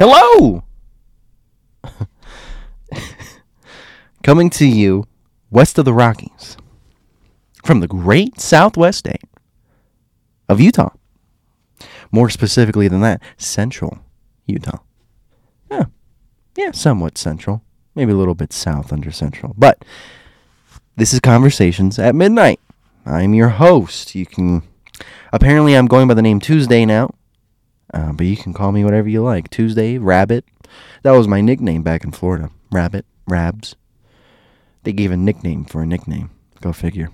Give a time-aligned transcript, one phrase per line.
[0.00, 0.62] Hello!
[4.22, 5.04] Coming to you
[5.50, 6.56] west of the Rockies
[7.64, 9.22] from the great southwest state
[10.48, 10.90] of Utah.
[12.10, 13.98] More specifically than that, central
[14.46, 14.78] Utah.
[15.70, 15.84] Yeah,
[16.56, 17.62] yeah, somewhat central.
[17.94, 19.54] Maybe a little bit south under central.
[19.58, 19.84] But
[20.96, 22.60] this is Conversations at Midnight.
[23.04, 24.14] I'm your host.
[24.14, 24.62] You can.
[25.32, 27.14] Apparently, I'm going by the name Tuesday now.
[27.92, 29.50] Uh, but you can call me whatever you like.
[29.50, 30.44] Tuesday, Rabbit.
[31.02, 32.50] That was my nickname back in Florida.
[32.70, 33.76] Rabbit, Rabs.
[34.82, 36.30] They gave a nickname for a nickname.
[36.60, 37.10] Go figure.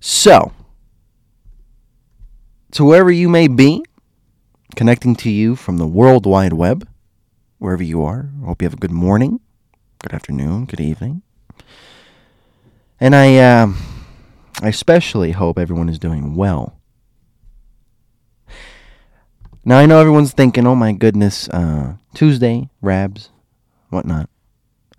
[0.00, 0.52] So,
[2.72, 3.84] to wherever you may be,
[4.74, 6.88] connecting to you from the World Wide Web,
[7.58, 9.40] wherever you are, I hope you have a good morning,
[10.00, 11.22] good afternoon, good evening.
[13.00, 13.72] And I, uh,
[14.62, 16.76] I especially hope everyone is doing well
[19.68, 23.30] now I know everyone's thinking, "Oh my goodness, uh, Tuesday, Rabs,
[23.90, 24.30] whatnot."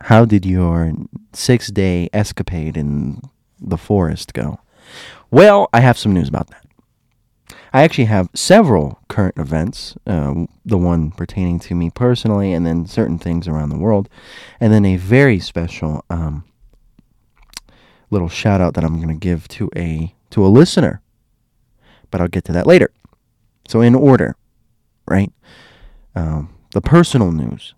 [0.01, 0.91] How did your
[1.31, 3.21] six-day escapade in
[3.61, 4.59] the forest go?
[5.31, 6.65] Well, I have some news about that.
[7.73, 10.33] I actually have several current events, uh,
[10.65, 14.09] the one pertaining to me personally, and then certain things around the world,
[14.59, 16.43] and then a very special um,
[18.09, 21.01] little shout out that I'm going to give to a to a listener.
[22.09, 22.91] But I'll get to that later.
[23.67, 24.35] So in order,
[25.07, 25.31] right?
[26.15, 27.73] Um, the personal news.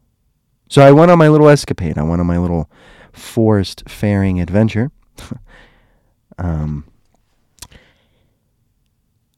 [0.69, 1.97] So I went on my little escapade.
[1.97, 2.69] I went on my little
[3.11, 4.91] forest faring adventure.
[6.37, 6.85] um,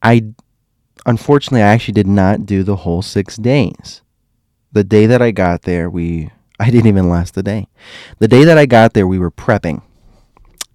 [0.01, 0.23] I
[1.05, 4.01] unfortunately I actually did not do the whole six days.
[4.71, 7.67] The day that I got there, we I didn't even last the day.
[8.19, 9.81] The day that I got there, we were prepping,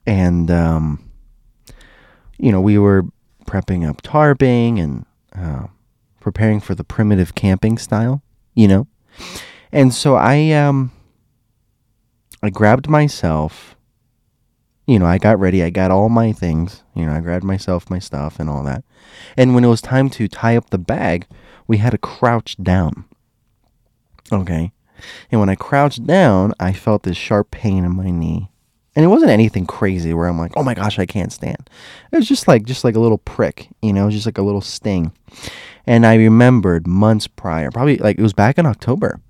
[0.07, 1.11] and um,
[2.39, 3.05] you know we were
[3.47, 5.67] prepping up tarping and uh,
[6.21, 8.23] preparing for the primitive camping style,
[8.55, 8.89] you know?
[9.71, 10.91] And so I um
[12.43, 13.77] I grabbed myself
[14.87, 17.91] you know, I got ready, I got all my things, you know, I grabbed myself
[17.91, 18.85] my stuff and all that.
[19.37, 21.27] And when it was time to tie up the bag,
[21.67, 23.05] we had to crouch down.
[24.33, 24.73] Okay.
[25.31, 28.49] And when I crouched down, I felt this sharp pain in my knee.
[28.97, 31.69] And it wasn't anything crazy where I'm like, "Oh my gosh, I can't stand."
[32.11, 34.63] It was just like just like a little prick, you know, just like a little
[34.63, 35.13] sting.
[35.87, 39.21] And I remembered months prior, probably like it was back in October,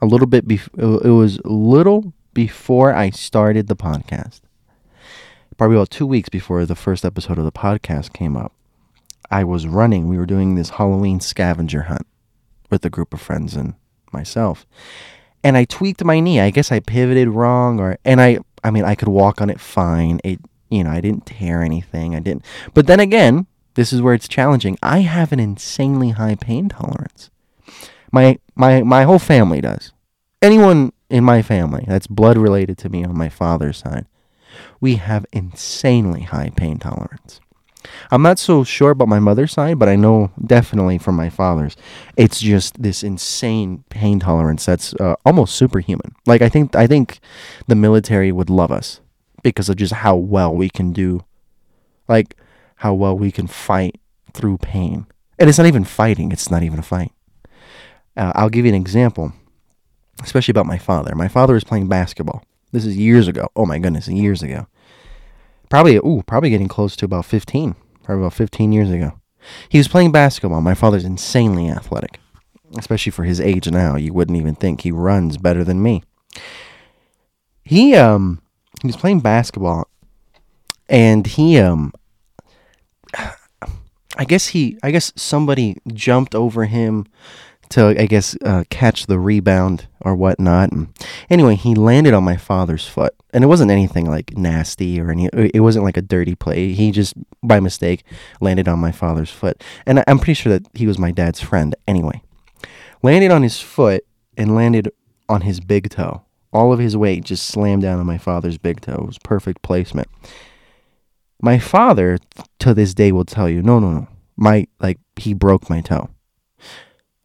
[0.00, 4.40] a little bit before, it was little before I started the podcast.
[5.56, 8.52] Probably about two weeks before the first episode of the podcast came up.
[9.28, 10.06] I was running.
[10.06, 12.06] We were doing this Halloween scavenger hunt
[12.70, 13.74] with a group of friends and
[14.12, 14.66] myself.
[15.42, 16.40] And I tweaked my knee.
[16.40, 19.60] I guess I pivoted wrong or and I I mean I could walk on it
[19.60, 20.20] fine.
[20.22, 22.14] It you know, I didn't tear anything.
[22.14, 22.44] I didn't.
[22.74, 24.76] But then again, this is where it's challenging.
[24.82, 27.30] I have an insanely high pain tolerance.
[28.12, 29.92] My my my whole family does.
[30.42, 34.06] Anyone in my family that's blood related to me on my father's side,
[34.80, 37.40] we have insanely high pain tolerance.
[38.10, 41.76] I'm not so sure about my mother's side, but I know definitely from my father's,
[42.16, 46.14] it's just this insane pain tolerance that's uh, almost superhuman.
[46.26, 47.20] Like I think I think
[47.66, 49.00] the military would love us
[49.42, 51.24] because of just how well we can do.
[52.08, 52.36] Like
[52.76, 54.00] how well we can fight
[54.32, 55.06] through pain.
[55.38, 57.12] And it's not even fighting, it's not even a fight.
[58.16, 59.32] Uh, I'll give you an example,
[60.22, 61.14] especially about my father.
[61.14, 62.42] My father was playing basketball.
[62.72, 63.48] This is years ago.
[63.54, 64.66] Oh my goodness, years ago.
[65.70, 67.74] Probably, ooh, probably getting close to about 15.
[68.02, 69.20] Probably about 15 years ago.
[69.68, 70.60] He was playing basketball.
[70.60, 72.20] My father's insanely athletic,
[72.76, 73.96] especially for his age now.
[73.96, 76.02] You wouldn't even think he runs better than me.
[77.64, 78.40] He um
[78.80, 79.88] he was playing basketball
[80.88, 81.92] and he um
[84.16, 87.06] I guess he, I guess somebody jumped over him
[87.70, 90.72] to, I guess, uh, catch the rebound or whatnot.
[90.72, 90.88] And
[91.28, 95.28] anyway, he landed on my father's foot, and it wasn't anything like nasty or any.
[95.32, 96.72] It wasn't like a dirty play.
[96.72, 98.04] He just, by mistake,
[98.40, 101.74] landed on my father's foot, and I'm pretty sure that he was my dad's friend.
[101.86, 102.22] Anyway,
[103.02, 104.04] landed on his foot
[104.36, 104.90] and landed
[105.28, 106.22] on his big toe.
[106.52, 108.94] All of his weight just slammed down on my father's big toe.
[108.94, 110.08] It was perfect placement.
[111.42, 112.18] My father
[112.60, 114.08] to this day will tell you, no, no, no.
[114.36, 116.08] My like he broke my toe.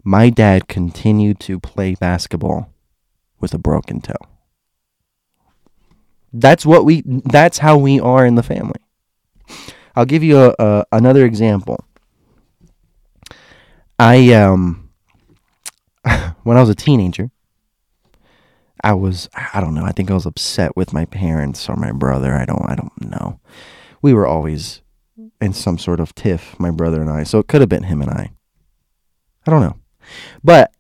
[0.03, 2.69] My dad continued to play basketball
[3.39, 4.13] with a broken toe.
[6.31, 8.79] That's what we that's how we are in the family.
[9.95, 11.85] I'll give you a, a another example.
[14.00, 14.89] I um
[16.44, 17.29] when I was a teenager,
[18.83, 21.91] I was I don't know, I think I was upset with my parents or my
[21.91, 22.33] brother.
[22.33, 23.39] I don't I don't know
[24.03, 24.81] we were always
[25.41, 27.23] in some sort of tiff, my brother and I.
[27.23, 28.31] So it could have been him and I.
[29.47, 29.77] I don't know.
[30.44, 30.71] But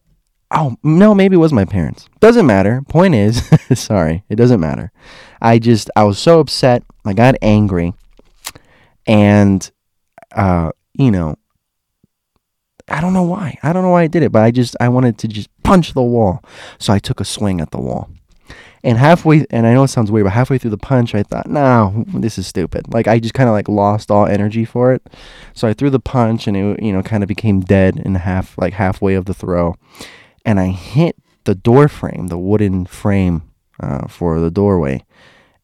[0.51, 2.07] oh no, maybe it was my parents.
[2.19, 2.81] Doesn't matter.
[2.87, 3.49] Point is,
[3.79, 4.91] sorry, it doesn't matter.
[5.41, 6.83] I just I was so upset.
[7.05, 7.93] I got angry,
[9.05, 9.69] and
[10.31, 11.35] uh, you know,
[12.87, 13.57] I don't know why.
[13.63, 15.93] I don't know why I did it, but I just I wanted to just punch
[15.93, 16.43] the wall.
[16.79, 18.09] So I took a swing at the wall.
[18.85, 21.47] And halfway, and I know it sounds weird, but halfway through the punch, I thought,
[21.47, 22.93] no, this is stupid.
[22.93, 25.01] Like I just kind of like lost all energy for it.
[25.53, 28.57] So I threw the punch, and it, you know, kind of became dead in half,
[28.57, 29.75] like halfway of the throw,
[30.43, 31.15] and I hit
[31.45, 33.43] the door frame, the wooden frame
[33.79, 35.05] uh, for the doorway,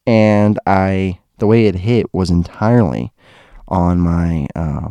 [0.06, 3.12] and I, the way it hit was entirely
[3.68, 4.88] on my, uh,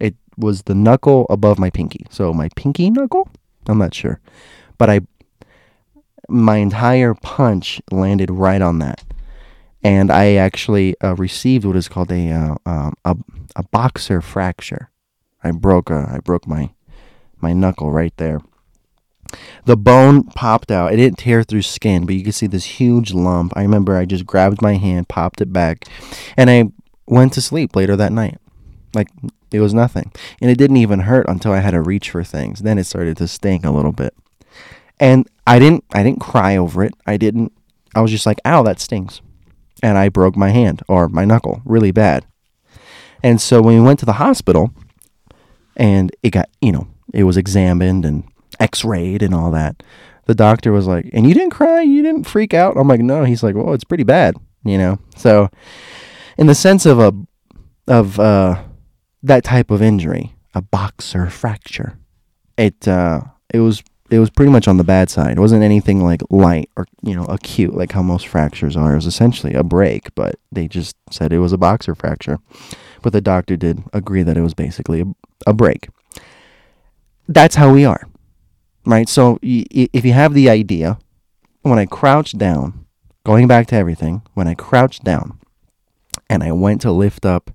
[0.00, 2.06] it was the knuckle above my pinky.
[2.08, 3.28] So my pinky knuckle,
[3.66, 4.18] I'm not sure,
[4.78, 5.00] but I
[6.32, 9.04] my entire punch landed right on that.
[9.84, 13.16] And I actually uh, received what is called a, uh, um, a
[13.56, 14.90] a boxer fracture.
[15.42, 16.70] I broke a, I broke my
[17.40, 18.40] my knuckle right there.
[19.64, 20.92] The bone popped out.
[20.92, 23.52] It didn't tear through skin, but you could see this huge lump.
[23.56, 25.86] I remember I just grabbed my hand, popped it back,
[26.36, 26.70] and I
[27.06, 28.38] went to sleep later that night.
[28.94, 29.08] Like
[29.50, 30.12] it was nothing.
[30.40, 32.60] And it didn't even hurt until I had to reach for things.
[32.60, 34.14] Then it started to stink a little bit.
[35.02, 36.94] And I didn't I didn't cry over it.
[37.06, 37.52] I didn't
[37.94, 39.20] I was just like, "Ow, that stings."
[39.82, 42.24] And I broke my hand or my knuckle really bad.
[43.20, 44.70] And so when we went to the hospital
[45.76, 48.22] and it got, you know, it was examined and
[48.60, 49.82] x-rayed and all that.
[50.26, 51.82] The doctor was like, "And you didn't cry?
[51.82, 54.98] You didn't freak out?" I'm like, "No." He's like, "Well, it's pretty bad." You know.
[55.16, 55.50] So
[56.38, 57.12] in the sense of a
[57.88, 58.62] of uh
[59.24, 61.98] that type of injury, a boxer fracture,
[62.56, 63.22] it uh
[63.52, 63.82] it was
[64.12, 65.38] it was pretty much on the bad side.
[65.38, 68.92] It wasn't anything like light or you know acute like how most fractures are.
[68.92, 72.38] It was essentially a break, but they just said it was a boxer fracture.
[73.00, 75.06] But the doctor did agree that it was basically a,
[75.46, 75.88] a break.
[77.26, 78.06] That's how we are,
[78.84, 79.08] right?
[79.08, 80.98] So y- if you have the idea,
[81.62, 82.84] when I crouched down,
[83.24, 85.38] going back to everything, when I crouched down,
[86.28, 87.50] and I went to lift up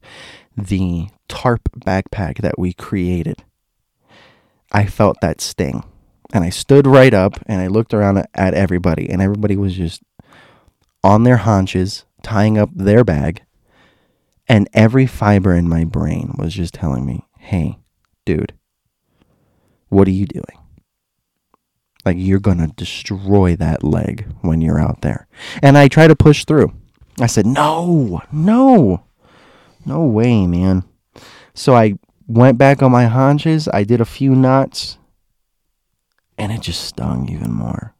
[0.57, 3.43] the tarp backpack that we created,
[4.71, 5.83] I felt that sting
[6.33, 10.01] and I stood right up and I looked around at everybody, and everybody was just
[11.03, 13.43] on their haunches, tying up their bag.
[14.47, 17.79] And every fiber in my brain was just telling me, hey,
[18.25, 18.53] dude,
[19.89, 20.45] what are you doing?
[22.05, 25.27] Like, you're going to destroy that leg when you're out there.
[25.61, 26.71] And I tried to push through.
[27.19, 29.03] I said, no, no,
[29.85, 30.83] no way, man.
[31.53, 31.95] So I
[32.27, 33.67] went back on my haunches.
[33.67, 34.97] I did a few knots
[36.37, 37.95] and it just stung even more.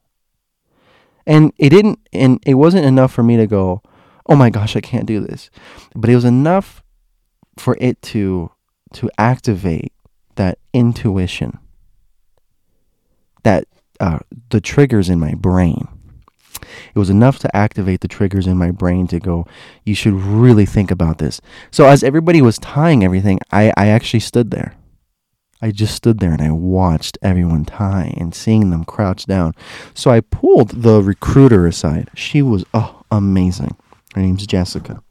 [1.25, 3.81] And it didn't and it wasn't enough for me to go,
[4.27, 5.49] "Oh my gosh, I can't do this."
[5.95, 6.83] But it was enough
[7.57, 8.51] for it to
[8.93, 9.91] to activate
[10.35, 11.59] that intuition
[13.43, 13.65] that
[13.99, 14.19] uh,
[14.49, 15.87] the triggers in my brain.
[16.93, 19.45] It was enough to activate the triggers in my brain to go,
[19.85, 21.39] you should really think about this.
[21.71, 24.75] So as everybody was tying everything, I, I actually stood there.
[25.61, 29.53] I just stood there and I watched everyone tie and seeing them crouch down.
[29.93, 32.09] So I pulled the recruiter aside.
[32.13, 33.75] She was oh amazing.
[34.13, 35.01] Her name's Jessica.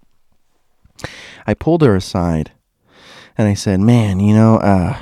[1.46, 2.52] I pulled her aside
[3.36, 4.96] and I said, "Man, you know, uh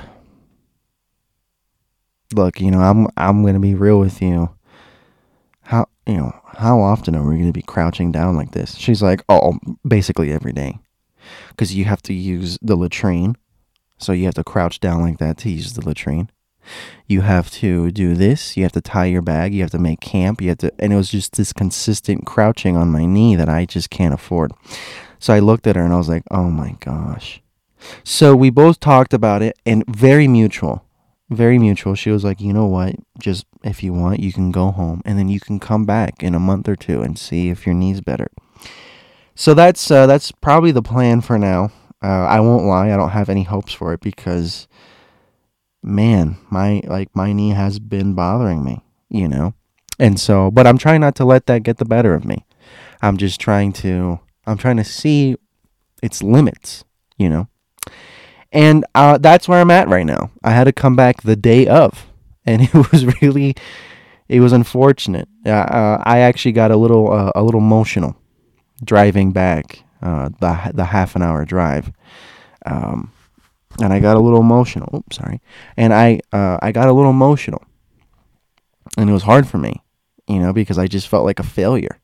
[2.35, 4.51] look, you know, I'm I'm going to be real with you.
[5.63, 9.03] How, you know, how often are we going to be crouching down like this?" She's
[9.03, 10.79] like, "Oh, basically every day."
[11.57, 13.37] Cuz you have to use the latrine
[13.99, 16.31] so you have to crouch down like that to use the latrine.
[17.07, 18.57] You have to do this.
[18.57, 19.53] You have to tie your bag.
[19.53, 20.41] You have to make camp.
[20.41, 23.67] You have to, and it was just this consistent crouching on my knee that I
[23.67, 24.53] just can't afford.
[25.19, 27.43] So I looked at her and I was like, oh my gosh.
[28.03, 30.85] So we both talked about it and very mutual,
[31.29, 31.95] very mutual.
[31.95, 32.97] She was like, you know what?
[33.19, 36.35] Just if you want, you can go home and then you can come back in
[36.35, 38.29] a month or two and see if your knee's better.
[39.35, 41.71] So that's uh, that's probably the plan for now.
[42.05, 44.69] Uh, I won't lie, I don't have any hopes for it because,
[45.83, 49.55] man, my like my knee has been bothering me, you know,
[49.99, 50.51] and so.
[50.51, 52.45] But I'm trying not to let that get the better of me.
[53.01, 54.21] I'm just trying to.
[54.47, 55.37] I'm trying to see
[56.03, 56.85] its limits,
[57.17, 57.49] you know,
[58.53, 60.31] and uh, that's where I'm at right now.
[60.43, 62.07] I had to come back the day of,
[62.45, 63.55] and it was really,
[64.29, 65.27] it was unfortunate.
[65.47, 68.15] Uh, I actually got a little uh, a little emotional
[68.85, 71.93] driving back uh, the the half an hour drive.
[72.67, 73.11] Um,
[73.83, 74.89] and I got a little emotional.
[74.97, 75.41] Oops, sorry.
[75.77, 77.63] And I uh, I got a little emotional,
[78.97, 79.83] and it was hard for me,
[80.29, 81.99] you know, because I just felt like a failure.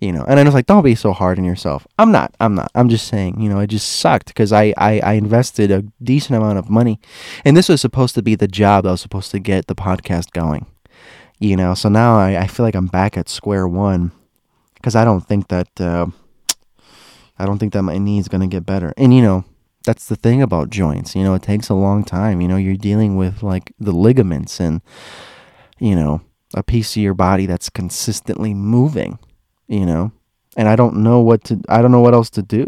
[0.00, 2.54] you know and i was like don't be so hard on yourself i'm not i'm
[2.54, 5.82] not i'm just saying you know it just sucked because I, I i invested a
[6.00, 7.00] decent amount of money
[7.44, 10.30] and this was supposed to be the job that was supposed to get the podcast
[10.30, 10.66] going
[11.40, 14.12] you know so now i, I feel like i'm back at square one
[14.74, 16.06] because i don't think that uh,
[17.38, 18.92] i don't think that my knee is going to get better.
[18.96, 19.44] And you know
[19.84, 22.76] that's the thing about joints you know it takes a long time you know you're
[22.76, 24.82] dealing with like the ligaments and
[25.78, 26.20] you know
[26.54, 29.18] a piece of your body that's consistently moving
[29.68, 30.10] you know,
[30.56, 32.66] and I don't know what to, I don't know what else to do.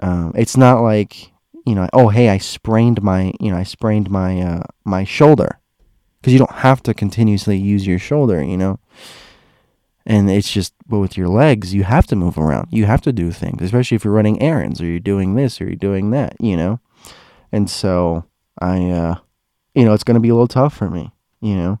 [0.00, 1.30] Um, it's not like,
[1.66, 5.60] you know, oh, hey, I sprained my, you know, I sprained my, uh, my shoulder.
[6.20, 8.80] Because you don't have to continuously use your shoulder, you know,
[10.06, 12.68] and it's just, but with your legs, you have to move around.
[12.70, 15.64] You have to do things, especially if you're running errands or you're doing this or
[15.64, 16.80] you're doing that, you know,
[17.52, 18.24] and so
[18.60, 19.16] I, uh,
[19.74, 21.80] you know, it's going to be a little tough for me, you know,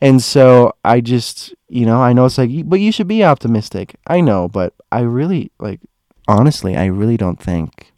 [0.00, 3.96] and so I just, you know, I know it's like, but you should be optimistic.
[4.06, 5.80] I know, but I really, like,
[6.26, 7.92] honestly, I really don't think,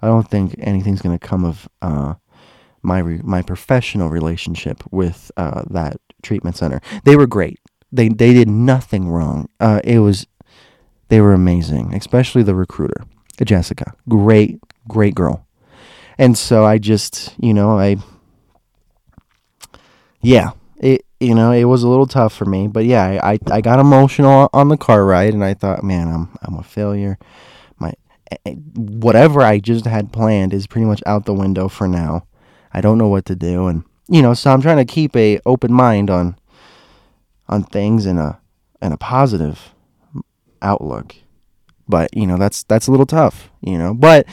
[0.00, 2.14] I don't think anything's going to come of uh,
[2.82, 6.80] my re- my professional relationship with uh, that treatment center.
[7.04, 7.58] They were great.
[7.92, 9.48] They they did nothing wrong.
[9.60, 10.26] Uh, it was,
[11.08, 13.04] they were amazing, especially the recruiter,
[13.44, 13.94] Jessica.
[14.08, 15.46] Great, great girl.
[16.18, 17.96] And so I just, you know, I
[20.26, 23.60] yeah, it you know it was a little tough for me, but yeah, I I
[23.60, 27.18] got emotional on the car ride, and I thought, man, I'm I'm a failure.
[27.78, 27.92] My
[28.44, 32.26] eh, whatever I just had planned is pretty much out the window for now.
[32.72, 35.38] I don't know what to do, and you know, so I'm trying to keep a
[35.46, 36.36] open mind on
[37.48, 38.40] on things in a
[38.80, 39.74] and a positive
[40.62, 41.14] outlook.
[41.88, 43.94] But you know, that's that's a little tough, you know.
[43.94, 44.26] But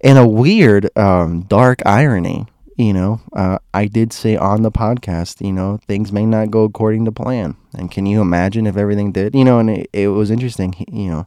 [0.00, 5.44] in a weird, um, dark irony, you know, uh, I did say on the podcast,
[5.44, 7.56] you know, things may not go according to plan.
[7.74, 9.34] And can you imagine if everything did?
[9.34, 11.26] You know, and it, it was interesting, you know,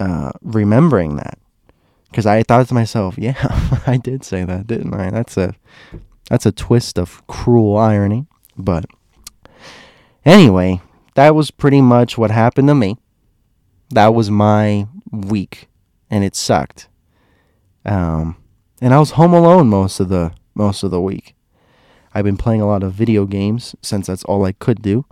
[0.00, 1.38] uh, remembering that.
[2.10, 3.34] Because I thought to myself, yeah,
[3.86, 5.10] I did say that, didn't I?
[5.10, 5.54] That's a
[6.30, 8.26] that's a twist of cruel irony.
[8.56, 8.86] But
[10.26, 10.82] anyway,
[11.14, 12.98] that was pretty much what happened to me.
[13.90, 15.68] That was my week,
[16.10, 16.88] and it sucked.
[17.86, 18.36] Um,
[18.82, 21.34] and I was home alone most of the most of the week.
[22.12, 25.04] I've been playing a lot of video games since that's all I could do.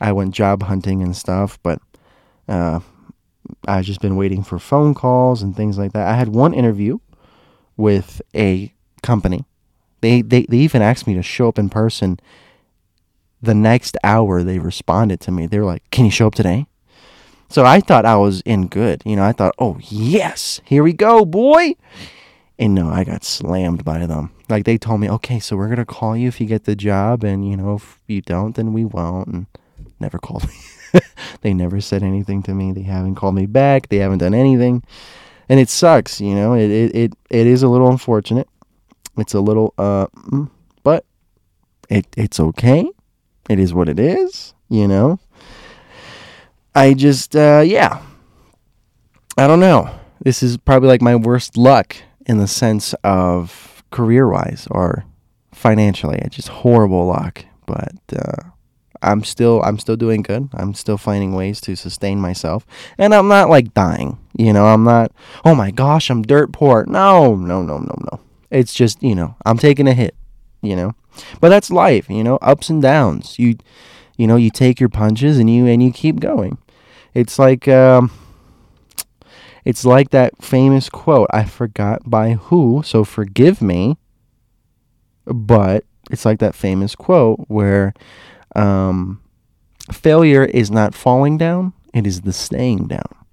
[0.00, 1.80] I went job hunting and stuff, but
[2.48, 2.80] uh,
[3.66, 6.06] I've just been waiting for phone calls and things like that.
[6.06, 6.98] I had one interview
[7.76, 8.72] with a
[9.02, 9.46] company.
[10.02, 12.20] They, they they even asked me to show up in person.
[13.46, 15.46] The next hour they responded to me.
[15.46, 16.66] They were like, "Can you show up today?"
[17.48, 19.02] So I thought I was in good.
[19.04, 20.60] You know, I thought, "Oh, yes.
[20.64, 21.74] Here we go, boy."
[22.58, 24.32] And no, I got slammed by them.
[24.48, 27.22] Like they told me, okay, so we're gonna call you if you get the job,
[27.22, 29.28] and you know, if you don't, then we won't.
[29.28, 29.46] And
[30.00, 31.00] never called me.
[31.42, 32.72] they never said anything to me.
[32.72, 33.88] They haven't called me back.
[33.88, 34.82] They haven't done anything,
[35.48, 36.20] and it sucks.
[36.20, 38.48] You know, it it it, it is a little unfortunate.
[39.18, 40.50] It's a little uh, mm,
[40.82, 41.04] but
[41.88, 42.88] it it's okay.
[43.48, 44.54] It is what it is.
[44.68, 45.18] You know.
[46.74, 48.02] I just uh, yeah.
[49.38, 49.90] I don't know.
[50.20, 55.04] This is probably like my worst luck in the sense of career wise or
[55.52, 56.18] financially.
[56.22, 58.50] It's just horrible luck, but uh,
[59.02, 60.48] I'm still I'm still doing good.
[60.52, 62.66] I'm still finding ways to sustain myself,
[62.98, 64.18] and I'm not like dying.
[64.36, 65.12] You know, I'm not.
[65.44, 66.84] Oh my gosh, I'm dirt poor.
[66.86, 68.20] No, no, no, no, no.
[68.50, 70.14] It's just you know I'm taking a hit.
[70.62, 70.94] You know,
[71.40, 72.08] but that's life.
[72.08, 73.38] You know, ups and downs.
[73.38, 73.56] You
[74.16, 76.58] you know you take your punches and you and you keep going.
[77.14, 77.68] It's like.
[77.68, 78.10] Um,
[79.66, 81.26] it's like that famous quote.
[81.32, 83.98] I forgot by who, so forgive me.
[85.24, 87.92] But it's like that famous quote where
[88.54, 89.20] um,
[89.90, 93.25] failure is not falling down, it is the staying down.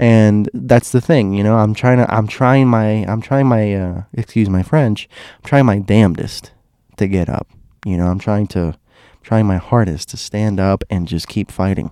[0.00, 3.74] And that's the thing, you know, I'm trying to I'm trying my I'm trying my
[3.74, 6.52] uh, excuse my French, I'm trying my damnedest
[6.96, 7.48] to get up.
[7.84, 8.78] You know, I'm trying to
[9.22, 11.90] trying my hardest to stand up and just keep fighting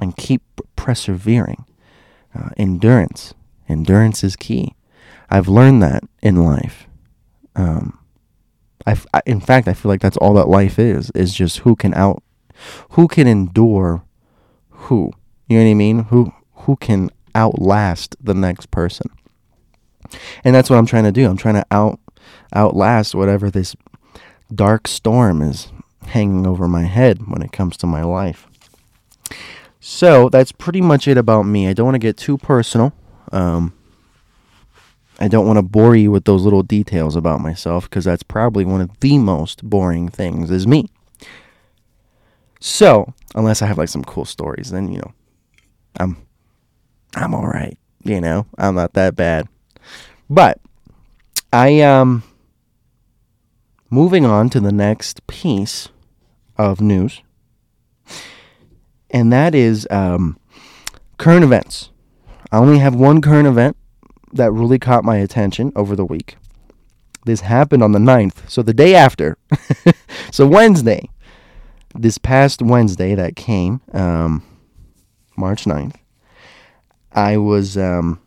[0.00, 0.40] and keep
[0.76, 1.66] persevering
[2.34, 3.34] uh, endurance.
[3.68, 4.74] Endurance is key.
[5.28, 6.86] I've learned that in life.
[7.54, 7.98] Um,
[8.86, 11.92] I, in fact, I feel like that's all that life is, is just who can
[11.92, 12.22] out,
[12.90, 14.04] who can endure
[14.70, 15.12] who.
[15.48, 15.98] You know what I mean?
[16.04, 19.10] Who, who can outlast the next person.
[20.42, 21.28] And that's what I'm trying to do.
[21.28, 22.00] I'm trying to out,
[22.54, 23.76] outlast whatever this
[24.52, 25.68] dark storm is
[26.06, 28.46] hanging over my head when it comes to my life.
[29.80, 31.68] So that's pretty much it about me.
[31.68, 32.92] I don't want to get too personal.
[33.32, 33.72] Um,
[35.18, 38.64] I don't want to bore you with those little details about myself because that's probably
[38.64, 40.88] one of the most boring things is me.
[42.60, 45.12] So, unless I have like some cool stories, then you know,
[45.98, 46.25] I'm
[47.16, 47.76] I'm all right.
[48.04, 49.48] You know, I'm not that bad.
[50.30, 50.60] But
[51.52, 52.22] I um
[53.90, 55.88] moving on to the next piece
[56.56, 57.22] of news,
[59.10, 60.38] and that is um,
[61.18, 61.90] current events.
[62.52, 63.76] I only have one current event
[64.32, 66.36] that really caught my attention over the week.
[67.24, 69.36] This happened on the 9th, so the day after.
[70.30, 71.10] so Wednesday,
[71.94, 74.44] this past Wednesday that came, um,
[75.36, 75.96] March 9th,
[77.16, 78.20] I was, um,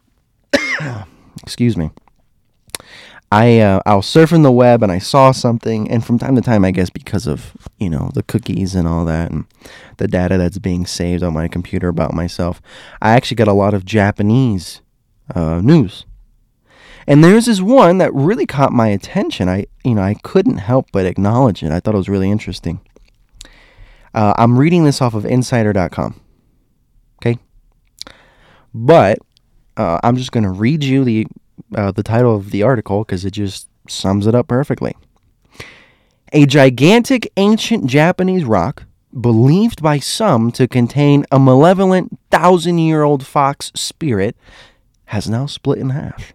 [1.43, 1.91] excuse me,
[3.31, 6.41] I uh, I was surfing the web and I saw something, and from time to
[6.41, 9.45] time, I guess because of you know the cookies and all that, and
[9.97, 12.59] the data that's being saved on my computer about myself,
[13.01, 14.81] I actually got a lot of Japanese
[15.35, 16.05] uh, news.
[17.05, 19.47] And there's this one that really caught my attention.
[19.47, 21.71] I you know I couldn't help but acknowledge it.
[21.71, 22.81] I thought it was really interesting.
[24.11, 26.19] Uh, I'm reading this off of Insider.com.
[28.73, 29.19] But
[29.77, 31.27] uh, I'm just going to read you the
[31.75, 34.95] uh, the title of the article because it just sums it up perfectly.
[36.31, 38.85] A gigantic ancient Japanese rock,
[39.19, 44.35] believed by some to contain a malevolent thousand year old fox spirit,
[45.05, 46.33] has now split in half.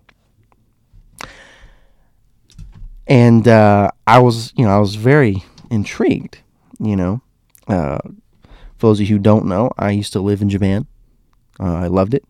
[3.06, 6.38] And uh, I was, you know, I was very intrigued.
[6.80, 7.22] You know,
[7.68, 7.98] uh,
[8.76, 10.86] for those of you who don't know, I used to live in Japan.
[11.60, 12.24] Uh, I loved it.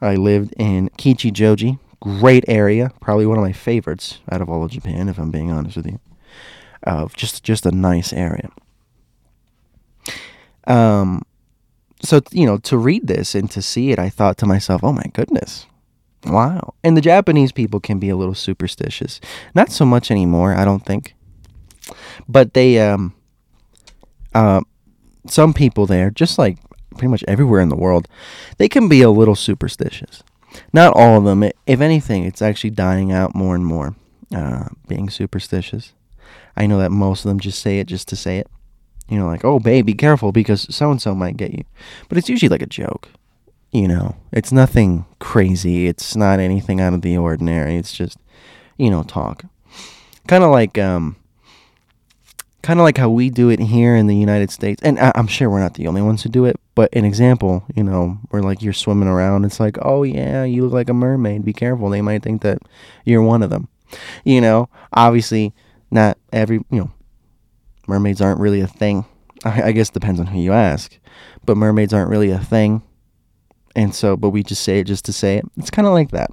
[0.00, 4.70] I lived in Kichijoji, Great area, probably one of my favorites out of all of
[4.70, 6.00] Japan, if I'm being honest with you.
[6.86, 8.50] Uh, just just a nice area.
[10.66, 11.22] Um,
[12.02, 14.92] so you know, to read this and to see it, I thought to myself, "Oh
[14.92, 15.64] my goodness,
[16.26, 19.18] wow!" And the Japanese people can be a little superstitious.
[19.54, 21.14] Not so much anymore, I don't think.
[22.28, 23.14] But they, um,
[24.34, 24.60] uh,
[25.26, 26.58] some people there, just like
[26.94, 28.08] pretty much everywhere in the world,
[28.58, 30.22] they can be a little superstitious.
[30.72, 31.50] Not all of them.
[31.66, 33.94] If anything, it's actually dying out more and more,
[34.34, 35.92] uh, being superstitious.
[36.56, 38.48] I know that most of them just say it just to say it.
[39.08, 41.64] You know, like, oh, babe, be careful because so and so might get you.
[42.08, 43.08] But it's usually like a joke.
[43.70, 45.88] You know, it's nothing crazy.
[45.88, 47.76] It's not anything out of the ordinary.
[47.76, 48.18] It's just,
[48.78, 49.44] you know, talk.
[50.28, 51.16] Kind of like, um,
[52.64, 54.82] kind of like how we do it here in the United States.
[54.82, 57.62] And I- I'm sure we're not the only ones who do it, but an example,
[57.76, 60.94] you know, where like you're swimming around, it's like, oh yeah, you look like a
[60.94, 61.44] mermaid.
[61.44, 61.90] Be careful.
[61.90, 62.58] They might think that
[63.04, 63.68] you're one of them.
[64.24, 65.52] You know, obviously,
[65.90, 66.90] not every, you know,
[67.86, 69.04] mermaids aren't really a thing.
[69.44, 70.98] I, I guess depends on who you ask,
[71.44, 72.80] but mermaids aren't really a thing.
[73.76, 75.44] And so, but we just say it just to say it.
[75.58, 76.30] It's kind of like that.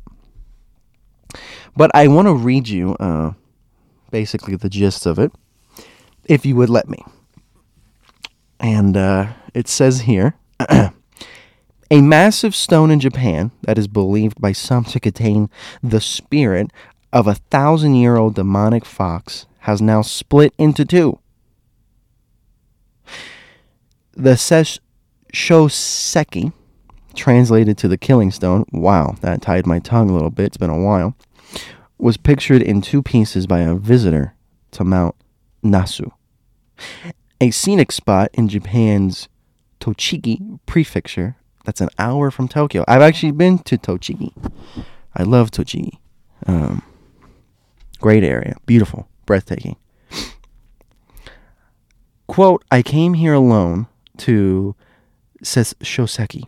[1.76, 3.34] But I want to read you uh,
[4.12, 5.32] basically the gist of it
[6.26, 7.04] if you would let me.
[8.60, 10.36] And uh, it says here
[10.70, 10.92] a
[11.92, 15.50] massive stone in Japan that is believed by some to contain
[15.82, 16.72] the spirit
[17.12, 21.20] of a thousand year old demonic fox has now split into two.
[24.14, 24.36] The
[25.34, 26.54] Shoseki,
[27.14, 30.70] translated to the killing stone, wow, that tied my tongue a little bit, it's been
[30.70, 31.16] a while,
[31.98, 34.34] was pictured in two pieces by a visitor
[34.72, 35.16] to Mount
[35.64, 36.12] Nasu,
[37.40, 39.30] a scenic spot in Japan's
[39.80, 41.38] Tochigi Prefecture.
[41.66, 42.84] That's an hour from Tokyo.
[42.88, 44.34] I've actually been to Tochigi.
[45.16, 46.00] I love Tochigi.
[46.48, 46.82] Um,
[48.00, 49.76] great area, beautiful, breathtaking.
[52.28, 54.76] Quote, I came here alone to,
[55.44, 56.46] says Shoseki,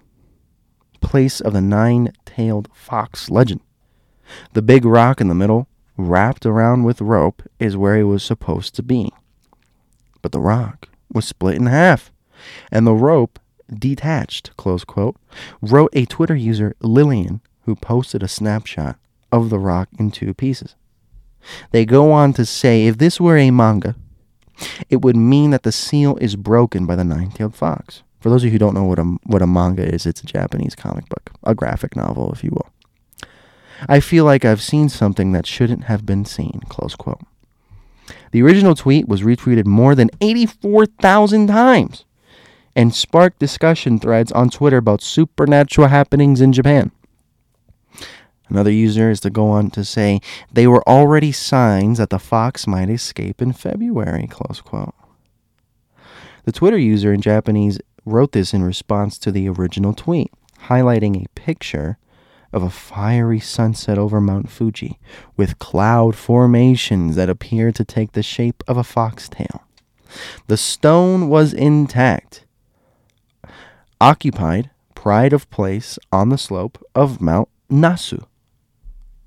[1.01, 3.59] place of the nine tailed fox legend.
[4.53, 8.75] The big rock in the middle, wrapped around with rope, is where he was supposed
[8.75, 9.11] to be
[10.23, 12.11] but the rock was split in half,
[12.71, 13.37] and the rope
[13.71, 15.15] detached, close quote,
[15.61, 18.97] wrote a Twitter user, Lillian, who posted a snapshot
[19.31, 20.75] of the rock in two pieces.
[21.71, 23.95] They go on to say if this were a manga,
[24.89, 28.01] it would mean that the seal is broken by the nine tailed fox.
[28.21, 30.25] For those of you who don't know what a, what a manga is, it's a
[30.25, 32.69] Japanese comic book, a graphic novel, if you will.
[33.87, 37.21] I feel like I've seen something that shouldn't have been seen, close quote.
[38.31, 42.05] The original tweet was retweeted more than 84,000 times
[42.75, 46.91] and sparked discussion threads on Twitter about supernatural happenings in Japan.
[48.49, 50.19] Another user is to go on to say
[50.51, 54.93] they were already signs that the fox might escape in February, close quote.
[56.45, 60.31] The Twitter user in Japanese wrote this in response to the original tweet,
[60.67, 61.97] highlighting a picture
[62.53, 64.99] of a fiery sunset over Mount Fuji,
[65.35, 69.63] with cloud formations that appeared to take the shape of a foxtail.
[70.47, 72.45] The stone was intact,
[73.99, 78.25] occupied pride of place on the slope of Mount Nasu.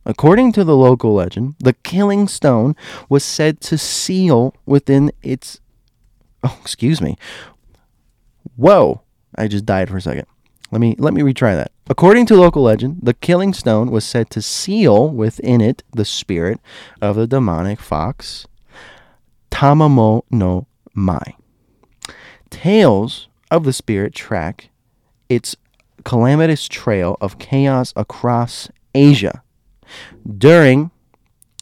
[0.06, 2.76] According to the local legend, the killing stone
[3.08, 5.60] was said to seal within its.
[6.42, 7.18] Oh, excuse me.
[8.54, 9.02] Whoa!
[9.34, 10.26] I just died for a second.
[10.70, 11.72] Let me let me retry that.
[11.88, 16.61] According to local legend, the killing stone was said to seal within it the spirit
[17.01, 18.46] of the demonic fox
[19.51, 21.37] Tamamo no Mai.
[22.51, 24.70] Tales of the spirit track
[25.29, 25.57] its
[26.05, 29.42] calamitous trail of chaos across Asia.
[30.27, 30.90] During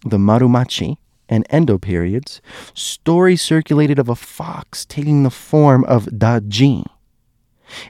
[0.05, 0.97] the Muromachi
[1.29, 2.41] and Edo periods,
[2.75, 6.85] stories circulated of a fox taking the form of Daji,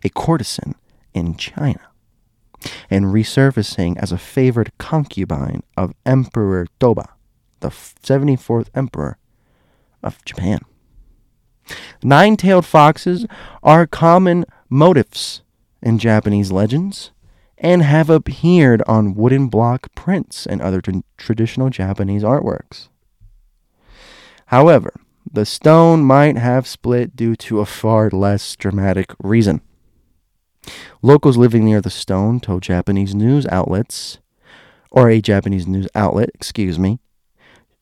[0.05, 0.75] a courtesan
[1.13, 1.81] in China,
[2.91, 7.09] and resurfacing as a favored concubine of Emperor Toba,
[7.61, 9.19] the 74th emperor
[10.03, 10.61] of Japan.
[12.03, 13.27] Nine tailed foxes
[13.63, 15.43] are common motifs
[15.83, 17.11] in Japanese legends
[17.57, 22.89] and have appeared on wooden block prints and other tra- traditional Japanese artworks.
[24.47, 24.93] However,
[25.31, 29.63] the stone might have split due to a far less dramatic reason.
[31.03, 34.19] Locals living near the stone told Japanese news outlets,
[34.91, 36.99] or a Japanese news outlet, excuse me,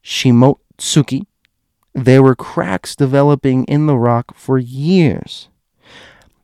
[0.02, 1.26] Shimotsuke,
[1.94, 5.48] there were cracks developing in the rock for years,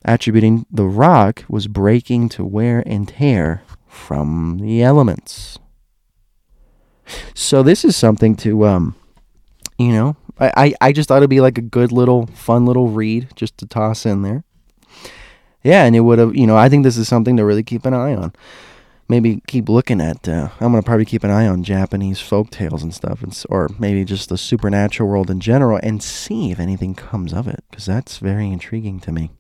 [0.04, 5.58] attributing the rock was breaking to wear and tear from the elements.
[7.34, 8.94] So this is something to um
[9.78, 12.88] you know, I, I, I just thought it'd be like a good little fun little
[12.88, 14.44] read just to toss in there
[15.62, 17.84] yeah, and it would have, you know, I think this is something to really keep
[17.84, 18.32] an eye on.
[19.08, 20.28] Maybe keep looking at.
[20.28, 23.70] Uh, I'm gonna probably keep an eye on Japanese folk tales and stuff, and, or
[23.78, 27.86] maybe just the supernatural world in general, and see if anything comes of it, because
[27.86, 29.30] that's very intriguing to me.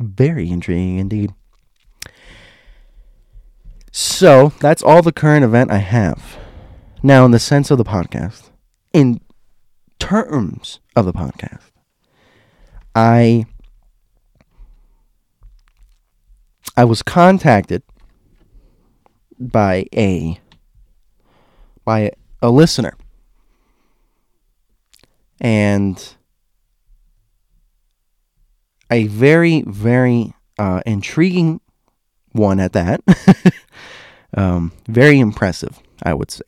[0.00, 1.34] Very intriguing indeed.
[3.92, 6.38] So that's all the current event I have.
[7.02, 8.50] Now, in the sense of the podcast,
[8.92, 9.20] in
[9.98, 11.70] terms of the podcast,
[12.94, 13.46] I
[16.78, 17.82] I was contacted
[19.36, 20.38] by a
[21.84, 22.96] by a listener.
[25.40, 26.14] And
[28.92, 31.60] a very very uh, intriguing
[32.30, 33.00] one at that.
[34.34, 36.44] Um, very impressive i would say.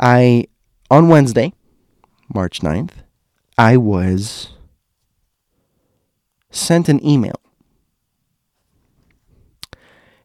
[0.00, 0.48] I
[0.90, 1.52] on wednesday
[2.34, 2.94] march 9th
[3.56, 4.48] i was
[6.50, 7.43] sent an email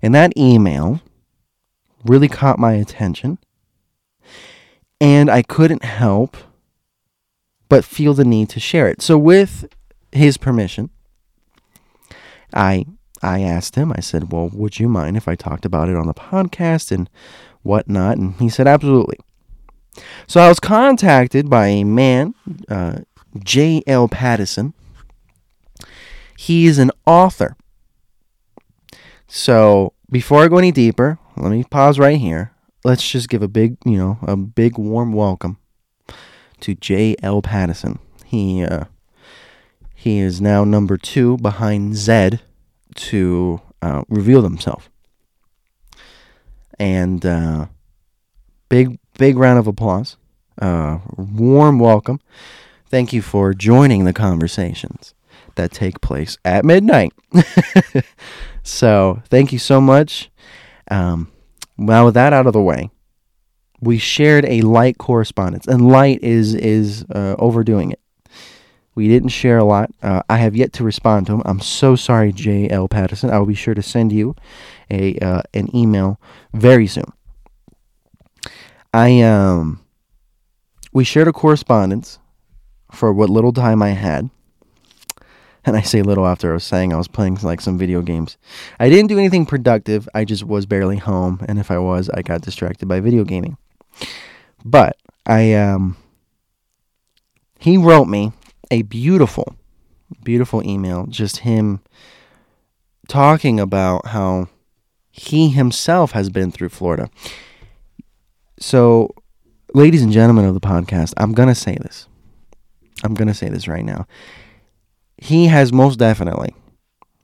[0.02, 1.02] and that email
[2.06, 3.38] really caught my attention.
[5.02, 6.36] And I couldn't help
[7.70, 9.02] but feel the need to share it.
[9.02, 9.70] So, with
[10.12, 10.90] his permission,
[12.54, 12.86] I
[13.22, 16.08] I asked him, I said, Well, would you mind if I talked about it on
[16.08, 17.10] the podcast and
[17.64, 18.18] whatnot?
[18.18, 19.18] And he said, Absolutely.
[20.28, 22.34] So I was contacted by a man,
[22.70, 23.00] uh,
[23.44, 24.08] J.L.
[24.08, 24.74] Pattison.
[26.38, 27.58] He is an author
[29.30, 32.52] so before I go any deeper, let me pause right here.
[32.84, 35.58] Let's just give a big, you know, a big warm welcome
[36.62, 37.42] to J.L.
[37.42, 38.00] Pattison.
[38.26, 38.86] He uh,
[39.94, 42.42] he is now number two behind Zed
[42.96, 44.90] to uh, reveal himself.
[46.80, 47.68] And uh,
[48.70, 50.18] big big round of applause.
[50.60, 52.20] Uh, warm welcome.
[52.88, 55.14] Thank you for joining the conversations
[55.56, 57.14] that take place at midnight.
[58.64, 60.30] So thank you so much.
[60.90, 61.32] Um,
[61.78, 62.90] well, with that out of the way,
[63.80, 68.00] we shared a light correspondence, and light is is uh, overdoing it.
[68.96, 69.92] We didn't share a lot.
[70.04, 71.42] Uh, I have yet to respond to him.
[71.46, 72.70] I'm so sorry, J.
[72.70, 72.90] L.
[72.90, 73.30] Pattison.
[73.30, 74.36] I will be sure to send you
[74.92, 76.20] a uh, an email
[76.54, 77.12] very soon.
[78.94, 79.80] I um,
[80.92, 82.20] we shared a correspondence
[82.92, 84.30] for what little time I had
[85.70, 88.38] and I say little after I was saying I was playing like some video games.
[88.80, 90.10] I didn't do anything productive.
[90.14, 93.58] I just was barely home, and if I was, I got distracted by video gaming.
[94.66, 95.98] But I um
[97.60, 98.34] he wrote me
[98.72, 99.56] a beautiful
[100.24, 101.82] beautiful email just him
[103.08, 104.48] talking about how
[105.12, 107.10] he himself has been through Florida.
[108.60, 109.14] So,
[109.74, 112.08] ladies and gentlemen of the podcast, I'm going to say this.
[113.04, 114.08] I'm going to say this right now
[115.22, 116.54] he has most definitely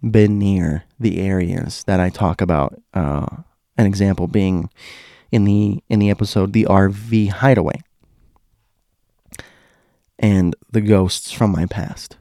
[0.09, 2.79] been near the areas that I talk about.
[2.93, 3.25] Uh,
[3.77, 4.69] an example being
[5.31, 7.81] in the in the episode "The RV Hideaway."
[10.19, 12.17] and the ghosts from my past.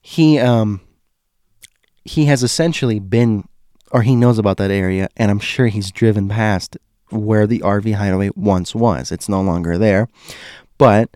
[0.00, 0.80] He um
[2.04, 3.46] he has essentially been
[3.90, 6.76] or he knows about that area and I'm sure he's driven past
[7.10, 9.12] where the RV hideaway once was.
[9.12, 10.08] It's no longer there,
[10.78, 11.10] but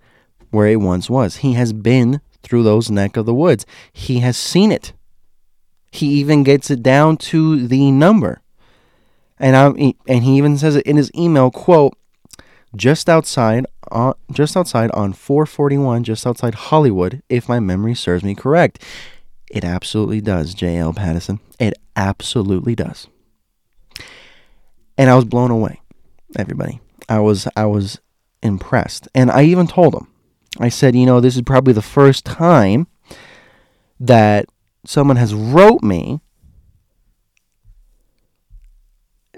[0.51, 1.37] where it once was.
[1.37, 3.67] He has been through those neck of the woods.
[3.93, 4.93] He has seen it.
[5.91, 8.41] He even gets it down to the number.
[9.39, 11.97] And I and he even says it in his email quote
[12.75, 18.35] just outside on just outside on 441 just outside Hollywood if my memory serves me
[18.35, 18.83] correct.
[19.51, 21.41] It absolutely does, JL Pattison.
[21.59, 23.09] It absolutely does.
[24.99, 25.81] And I was blown away,
[26.39, 26.81] everybody.
[27.09, 28.01] I was I was
[28.43, 29.09] impressed.
[29.15, 30.09] And I even told him.
[30.59, 32.87] I said, you know, this is probably the first time
[34.01, 34.47] that
[34.85, 36.21] someone has wrote me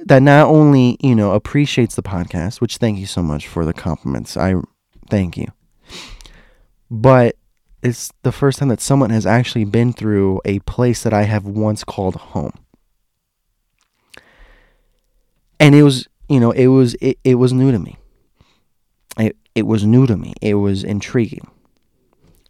[0.04, 3.72] that not only, you know, appreciates the podcast, which thank you so much for the
[3.72, 4.36] compliments.
[4.36, 4.54] I
[5.10, 5.48] thank you.
[6.90, 7.36] But
[7.82, 11.44] it's the first time that someone has actually been through a place that I have
[11.44, 12.52] once called home.
[15.60, 17.96] And it was, you know, it was it, it was new to me.
[19.18, 20.34] It it was new to me.
[20.40, 21.50] It was intriguing.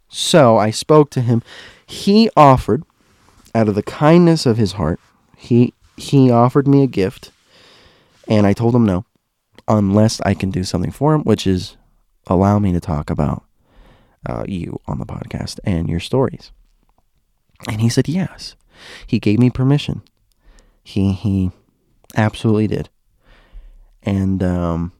[0.07, 1.43] So I spoke to him.
[1.85, 2.83] He offered
[3.53, 4.99] out of the kindness of his heart,
[5.37, 7.31] he he offered me a gift
[8.27, 9.05] and I told him no
[9.67, 11.77] unless I can do something for him, which is
[12.27, 13.43] allow me to talk about
[14.25, 16.51] uh, you on the podcast and your stories.
[17.67, 18.55] And he said yes.
[19.05, 20.01] He gave me permission.
[20.83, 21.51] He he
[22.15, 22.89] absolutely did.
[24.03, 24.93] And um,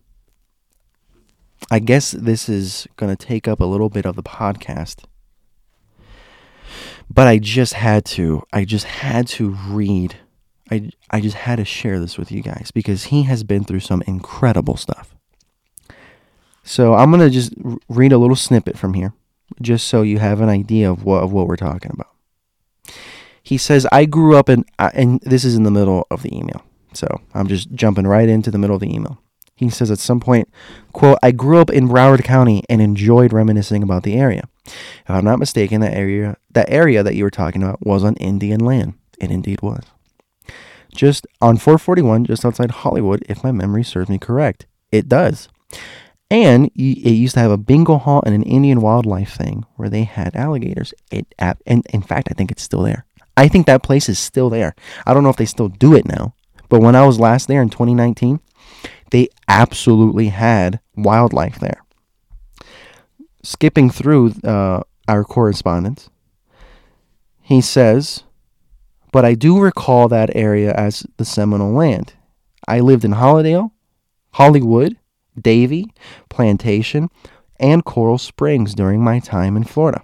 [1.71, 5.03] I guess this is going to take up a little bit of the podcast.
[7.11, 8.43] But I just had to.
[8.53, 10.15] I just had to read.
[10.71, 13.79] I, I just had to share this with you guys because he has been through
[13.79, 15.15] some incredible stuff.
[16.63, 17.53] So I'm going to just
[17.87, 19.13] read a little snippet from here
[19.61, 22.13] just so you have an idea of what of what we're talking about.
[23.41, 26.35] He says, "I grew up in," uh, and this is in the middle of the
[26.35, 29.19] email, so I'm just jumping right into the middle of the email.
[29.59, 30.47] He says at some point,
[30.93, 34.43] "quote I grew up in Broward County and enjoyed reminiscing about the area.
[34.65, 38.15] If I'm not mistaken, that area that area that you were talking about was on
[38.15, 38.93] Indian land.
[39.19, 39.83] It indeed was."
[40.95, 44.65] Just on 441, just outside Hollywood, if my memory serves me correct.
[44.91, 45.49] It does.
[46.31, 50.03] And it used to have a bingo hall and an Indian wildlife thing where they
[50.03, 50.93] had alligators.
[51.11, 53.05] It and in fact, I think it's still there.
[53.35, 54.73] I think that place is still there.
[55.05, 56.33] I don't know if they still do it now,
[56.69, 58.39] but when I was last there in 2019,
[59.11, 61.83] they absolutely had wildlife there.
[63.43, 66.09] Skipping through uh, our correspondence,
[67.41, 68.23] he says,
[69.11, 72.13] "But I do recall that area as the Seminole Land.
[72.67, 73.71] I lived in Hallandale,
[74.31, 74.97] Hollywood."
[75.41, 75.93] Davie,
[76.29, 77.09] Plantation,
[77.59, 80.01] and Coral Springs during my time in Florida.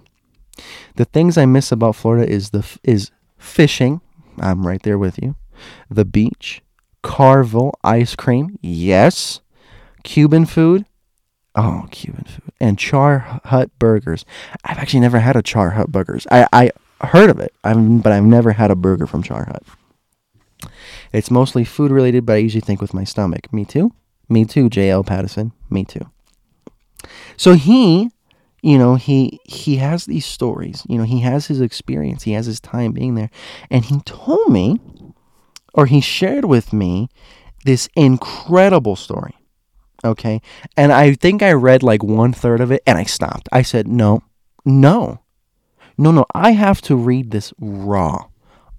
[0.96, 4.00] The things I miss about Florida is the is fishing.
[4.38, 5.36] I'm right there with you.
[5.90, 6.62] The beach,
[7.02, 9.40] Carvel ice cream, yes.
[10.02, 10.86] Cuban food,
[11.54, 14.24] oh Cuban food, and Char Hut burgers.
[14.64, 16.26] I've actually never had a Char Hut burgers.
[16.30, 19.62] I I heard of it, I've, but I've never had a burger from Char Hut.
[21.12, 23.52] It's mostly food related, but I usually think with my stomach.
[23.52, 23.92] Me too.
[24.28, 25.04] Me too, J.L.
[25.04, 25.52] Pattison.
[25.70, 26.10] Me too.
[27.36, 28.10] So he,
[28.62, 30.82] you know, he he has these stories.
[30.88, 32.24] You know, he has his experience.
[32.24, 33.30] He has his time being there,
[33.70, 34.80] and he told me,
[35.76, 37.08] or he shared with me,
[37.64, 39.36] this incredible story.
[40.04, 40.40] Okay,
[40.76, 43.48] and I think I read like one third of it, and I stopped.
[43.52, 44.22] I said, no,
[44.64, 45.20] no,
[45.98, 46.26] no, no.
[46.34, 48.26] I have to read this raw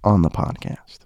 [0.04, 0.98] on the podcast.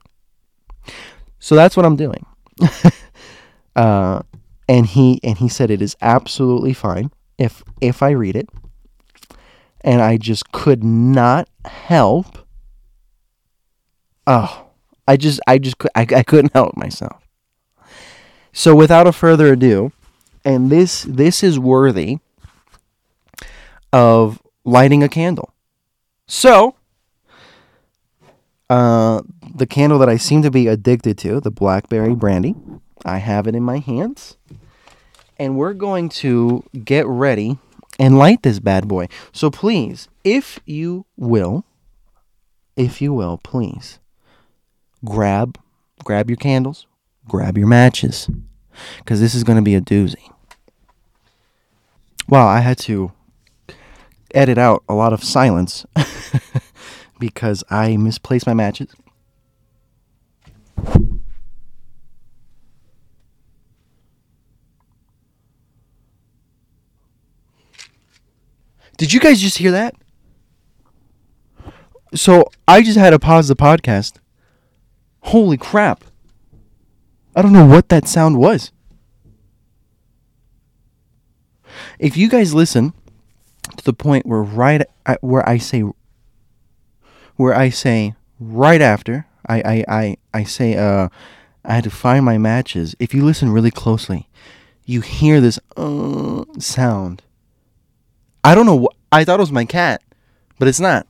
[1.38, 2.24] So that's what I'm doing.
[3.76, 4.22] uh,
[4.68, 8.48] and he and he said it is absolutely fine if if I read it.
[9.80, 12.46] And I just could not help.
[14.26, 14.66] Oh,
[15.06, 17.26] I just I just I, I couldn't help myself.
[18.52, 19.92] So without a further ado,
[20.44, 22.18] and this this is worthy
[23.92, 25.52] of lighting a candle.
[26.26, 26.76] So,
[28.70, 29.22] uh,
[29.54, 32.54] the candle that I seem to be addicted to, the blackberry brandy,
[33.04, 34.36] I have it in my hands
[35.42, 37.58] and we're going to get ready
[37.98, 39.08] and light this bad boy.
[39.32, 41.64] So please, if you will,
[42.76, 43.98] if you will, please
[45.04, 45.58] grab
[46.04, 46.86] grab your candles,
[47.28, 48.28] grab your matches
[49.04, 50.30] cuz this is going to be a doozy.
[52.28, 53.12] Wow, I had to
[54.34, 55.84] edit out a lot of silence
[57.18, 58.94] because I misplaced my matches.
[68.96, 69.94] Did you guys just hear that?
[72.14, 74.18] So I just had to pause the podcast.
[75.22, 76.04] Holy crap.
[77.34, 78.72] I don't know what that sound was.
[81.98, 82.92] If you guys listen
[83.76, 85.84] to the point where right at, where I say
[87.36, 91.08] where I say right after I I I, I say uh
[91.64, 92.94] I had to find my matches.
[92.98, 94.28] If you listen really closely,
[94.84, 97.22] you hear this uh, sound.
[98.42, 98.88] I don't know.
[99.12, 100.02] I thought it was my cat,
[100.58, 101.06] but it's not.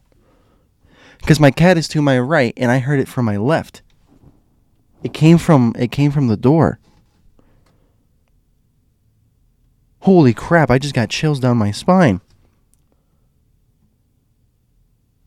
[1.18, 3.80] Because my cat is to my right, and I heard it from my left.
[5.02, 6.78] It came from it came from the door.
[10.00, 10.70] Holy crap!
[10.70, 12.20] I just got chills down my spine.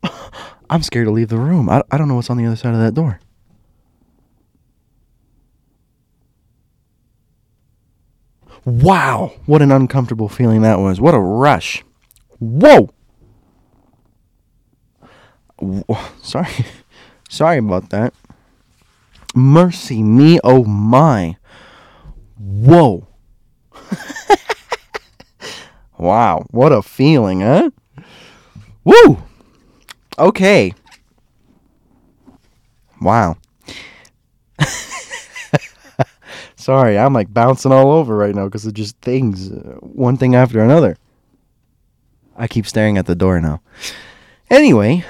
[0.69, 1.69] I'm scared to leave the room.
[1.69, 3.19] I, I don't know what's on the other side of that door.
[8.65, 10.99] Wow, what an uncomfortable feeling that was.
[10.99, 11.83] What a rush.
[12.39, 12.89] Whoa!
[16.21, 16.51] Sorry.
[17.29, 18.13] Sorry about that.
[19.35, 21.35] Mercy me, oh my.
[22.39, 23.05] Whoa.
[25.97, 27.69] wow, what a feeling, huh?
[28.85, 29.21] Woo!
[30.17, 30.73] Okay.
[33.01, 33.35] Wow.
[36.55, 40.33] Sorry, I'm like bouncing all over right now because of just things, uh, one thing
[40.33, 40.95] after another.
[42.37, 43.61] I keep staring at the door now.
[44.49, 45.03] Anyway,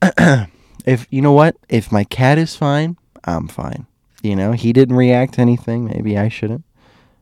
[0.86, 3.86] if you know what, if my cat is fine, I'm fine.
[4.22, 5.86] You know, he didn't react to anything.
[5.86, 6.64] Maybe I shouldn't.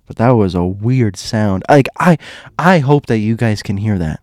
[0.07, 1.63] But that was a weird sound.
[1.69, 2.19] Like I,
[2.59, 4.21] I hope that you guys can hear that.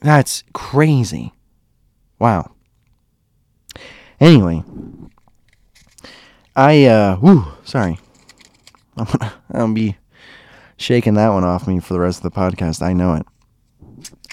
[0.00, 1.32] That's crazy.
[2.18, 2.52] Wow.
[4.18, 4.64] Anyway,
[6.54, 7.98] I uh whoo, sorry.
[8.96, 9.96] I'm gonna, I'll be
[10.78, 12.80] shaking that one off me for the rest of the podcast.
[12.82, 13.26] I know it.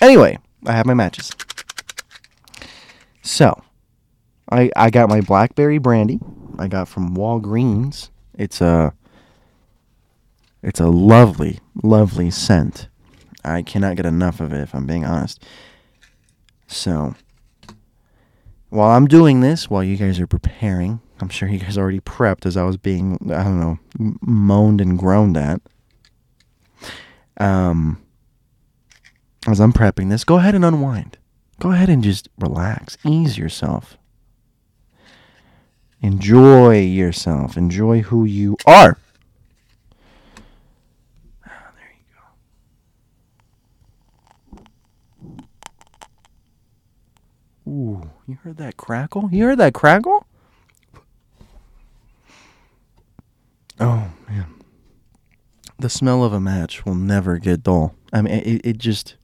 [0.02, 1.32] Anyway, I have my matches.
[3.22, 3.62] So,
[4.54, 6.20] I I got my blackberry brandy.
[6.60, 8.10] I got from Walgreens.
[8.38, 8.94] It's a
[10.62, 12.88] it's a lovely, lovely scent.
[13.44, 15.44] I cannot get enough of it if I'm being honest.
[16.68, 17.16] So,
[18.70, 22.46] while I'm doing this, while you guys are preparing, I'm sure you guys already prepped
[22.46, 23.80] as I was being, I don't know,
[24.22, 25.62] moaned and groaned at.
[27.38, 28.02] Um,
[29.46, 31.18] as I'm prepping this, go ahead and unwind.
[31.60, 33.98] Go ahead and just relax, ease yourself.
[36.04, 37.56] Enjoy yourself.
[37.56, 38.98] Enjoy who you are.
[41.48, 42.04] Ah, there you
[47.66, 47.72] go.
[47.72, 49.30] Ooh, you heard that crackle?
[49.32, 50.26] You heard that crackle?
[53.80, 54.48] Oh, man.
[55.80, 57.96] The smell of a match will never get dull.
[58.12, 59.16] I mean, it, it just.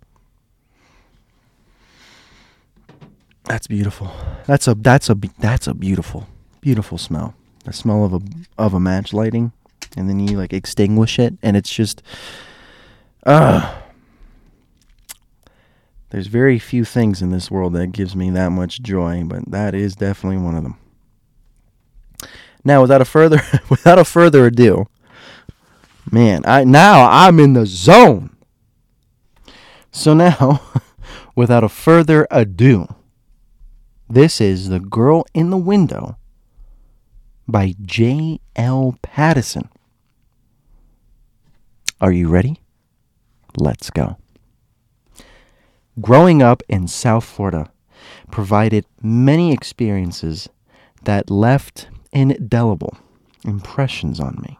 [3.44, 4.10] That's beautiful.
[4.46, 6.26] That's a that's a that's a beautiful
[6.62, 7.34] beautiful smell.
[7.66, 8.20] The smell of a
[8.58, 9.52] of a match lighting,
[9.98, 12.02] and then you like extinguish it, and it's just,
[13.26, 13.76] ah.
[13.76, 13.82] Uh,
[16.10, 19.76] there's very few things in this world that gives me that much joy, but that
[19.76, 20.78] is definitely one of them.
[22.64, 24.88] Now, without a further without a further ado,
[26.12, 28.36] man, I now I'm in the zone.
[29.92, 30.62] So now,
[31.36, 32.88] without a further ado,
[34.10, 36.19] this is The Girl in the Window
[37.52, 38.98] by J.L.
[39.02, 39.70] Pattison.
[42.00, 42.62] Are you ready?
[43.58, 44.18] Let's go.
[46.00, 47.72] Growing up in South Florida
[48.32, 50.48] provided many experiences
[51.04, 52.98] that left indelible
[53.44, 54.58] impressions on me.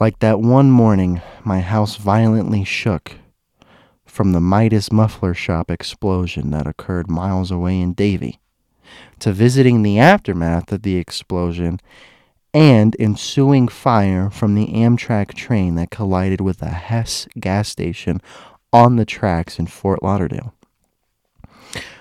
[0.00, 3.16] Like that one morning, my house violently shook
[4.06, 8.40] from the Midas muffler shop explosion that occurred miles away in Davie,
[9.20, 11.80] to visiting the aftermath of the explosion
[12.54, 18.20] and ensuing fire from the Amtrak train that collided with a Hess gas station
[18.72, 20.54] on the tracks in Fort Lauderdale.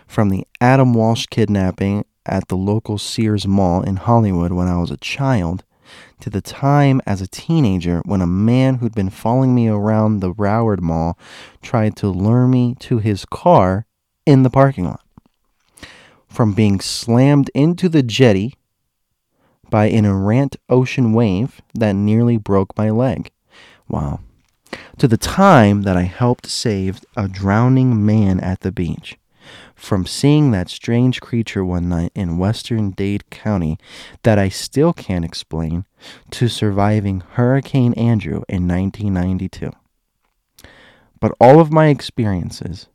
[0.07, 4.91] From the Adam Walsh kidnapping at the local Sears Mall in Hollywood when I was
[4.91, 5.64] a child
[6.20, 10.34] to the time as a teenager when a man who'd been following me around the
[10.34, 11.18] Broward Mall
[11.61, 13.86] tried to lure me to his car
[14.26, 15.01] in the parking lot.
[16.28, 18.53] From being slammed into the jetty
[19.69, 23.32] by an errant ocean wave that nearly broke my leg.
[23.88, 24.19] Wow.
[24.97, 29.17] To the time that I helped save a drowning man at the beach
[29.75, 33.78] from seeing that strange creature one night in western Dade County
[34.23, 35.86] that I still can't explain
[36.32, 39.71] to surviving Hurricane Andrew in 1992.
[41.19, 42.88] But all of my experiences,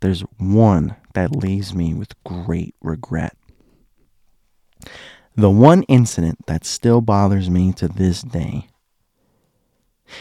[0.00, 3.36] there's one that leaves me with great regret.
[5.36, 8.66] The one incident that still bothers me to this day.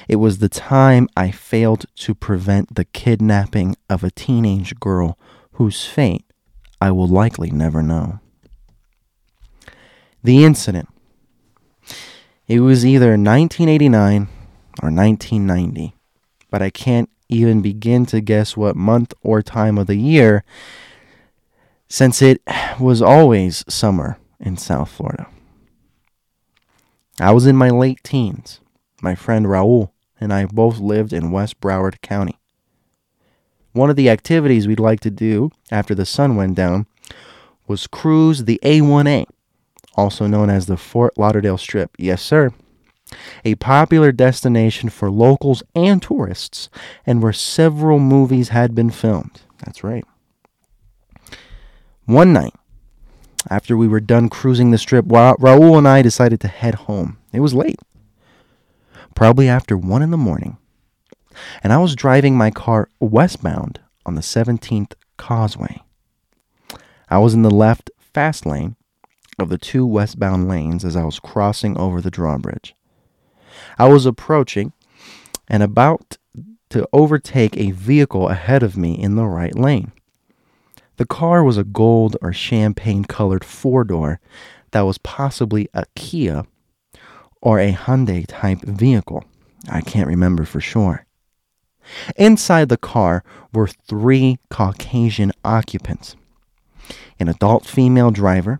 [0.07, 5.17] It was the time I failed to prevent the kidnapping of a teenage girl
[5.53, 6.25] whose fate
[6.79, 8.19] I will likely never know.
[10.23, 10.89] The incident.
[12.47, 14.27] It was either 1989
[14.81, 15.95] or 1990,
[16.49, 20.43] but I can't even begin to guess what month or time of the year
[21.87, 22.41] since it
[22.79, 25.27] was always summer in South Florida.
[27.19, 28.59] I was in my late teens.
[29.01, 32.39] My friend Raul and I both lived in West Broward County.
[33.71, 36.87] One of the activities we'd like to do after the sun went down
[37.67, 39.25] was cruise the A1A,
[39.95, 41.91] also known as the Fort Lauderdale Strip.
[41.97, 42.51] Yes, sir.
[43.43, 46.69] A popular destination for locals and tourists,
[47.05, 49.41] and where several movies had been filmed.
[49.65, 50.05] That's right.
[52.05, 52.53] One night,
[53.49, 57.17] after we were done cruising the strip, Ra- Raul and I decided to head home.
[57.31, 57.79] It was late,
[59.15, 60.57] probably after 1 in the morning,
[61.63, 65.81] and I was driving my car westbound on the 17th Causeway.
[67.09, 68.75] I was in the left fast lane
[69.37, 72.75] of the two westbound lanes as I was crossing over the drawbridge.
[73.79, 74.73] I was approaching
[75.47, 76.17] and about
[76.69, 79.93] to overtake a vehicle ahead of me in the right lane.
[80.97, 84.19] The car was a gold or champagne colored four door
[84.71, 86.43] that was possibly a Kia
[87.41, 89.23] or a Hyundai type vehicle.
[89.69, 91.05] I can't remember for sure.
[92.17, 93.23] Inside the car
[93.53, 96.15] were three Caucasian occupants
[97.19, 98.59] an adult female driver,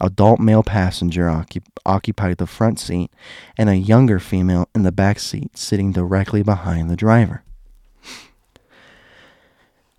[0.00, 3.10] adult male passenger occup- occupied the front seat,
[3.56, 7.42] and a younger female in the back seat sitting directly behind the driver.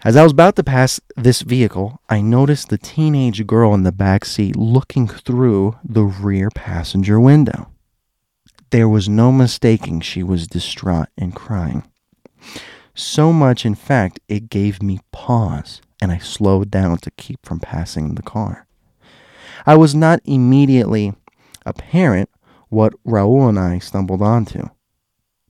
[0.04, 3.92] As I was about to pass this vehicle, I noticed the teenage girl in the
[3.92, 7.70] back seat looking through the rear passenger window.
[8.72, 11.84] There was no mistaking she was distraught and crying.
[12.96, 17.60] So much, in fact, it gave me pause and I slowed down to keep from
[17.60, 18.66] passing the car.
[19.66, 21.14] I was not immediately
[21.66, 22.30] apparent
[22.70, 24.70] what Raul and I stumbled onto,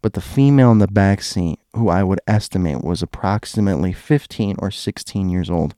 [0.01, 4.72] but the female in the back seat, who I would estimate was approximately 15 or
[4.72, 5.76] 16 years old,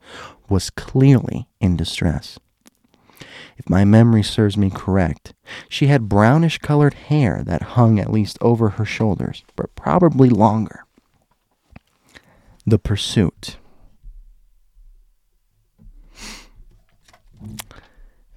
[0.50, 2.40] was clearly in distress.
[3.58, 5.34] If my memory serves me correct,
[5.70, 10.86] she had brownish colored hair that hung at least over her shoulders, but probably longer.
[12.66, 13.58] The Pursuit.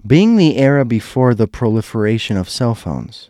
[0.07, 3.29] Being the era before the proliferation of cell phones,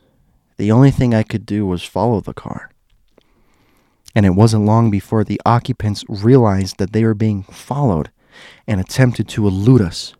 [0.57, 2.69] the only thing I could do was follow the car.
[4.13, 8.11] And it wasn't long before the occupants realized that they were being followed
[8.67, 10.13] and attempted to elude us.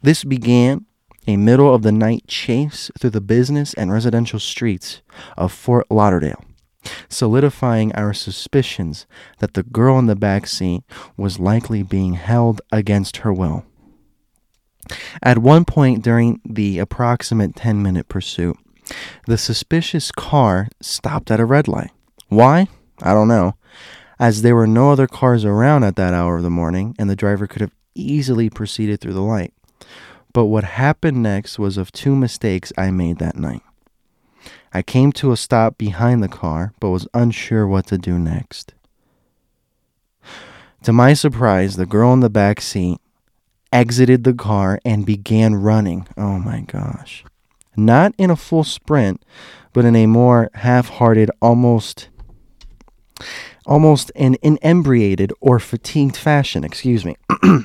[0.00, 0.86] This began
[1.26, 5.02] a middle of the night chase through the business and residential streets
[5.36, 6.44] of Fort Lauderdale,
[7.08, 9.06] solidifying our suspicions
[9.40, 10.84] that the girl in the back seat
[11.16, 13.64] was likely being held against her will.
[15.22, 18.56] At one point during the approximate 10 minute pursuit,
[19.26, 21.90] the suspicious car stopped at a red light.
[22.28, 22.68] Why?
[23.02, 23.56] I don't know,
[24.18, 27.16] as there were no other cars around at that hour of the morning and the
[27.16, 29.52] driver could have easily proceeded through the light.
[30.32, 33.62] But what happened next was of two mistakes I made that night.
[34.72, 38.74] I came to a stop behind the car, but was unsure what to do next.
[40.82, 42.98] To my surprise, the girl in the back seat
[43.74, 46.06] exited the car and began running.
[46.16, 47.24] Oh my gosh.
[47.76, 49.22] Not in a full sprint,
[49.72, 52.08] but in a more half-hearted, almost
[53.66, 57.16] almost an inebriated or fatigued fashion, excuse me.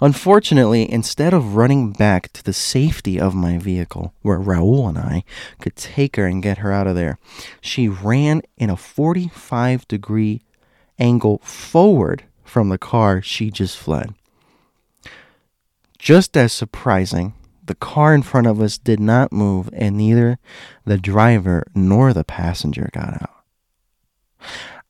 [0.00, 5.24] Unfortunately, instead of running back to the safety of my vehicle, where Raul and I
[5.60, 7.18] could take her and get her out of there,
[7.60, 10.40] she ran in a 45 degree
[10.98, 14.14] angle forward from the car she just fled.
[15.98, 17.34] Just as surprising,
[17.64, 20.38] the car in front of us did not move, and neither
[20.84, 23.44] the driver nor the passenger got out.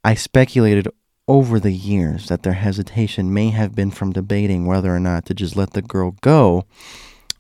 [0.05, 0.89] I speculated
[1.27, 5.35] over the years that their hesitation may have been from debating whether or not to
[5.35, 6.65] just let the girl go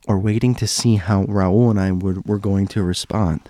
[0.06, 3.48] or waiting to see how Raul and I would, were going to respond.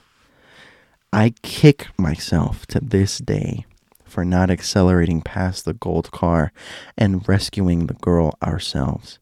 [1.12, 3.64] I kick myself to this day
[4.04, 6.52] for not accelerating past the gold car
[6.96, 9.18] and rescuing the girl ourselves.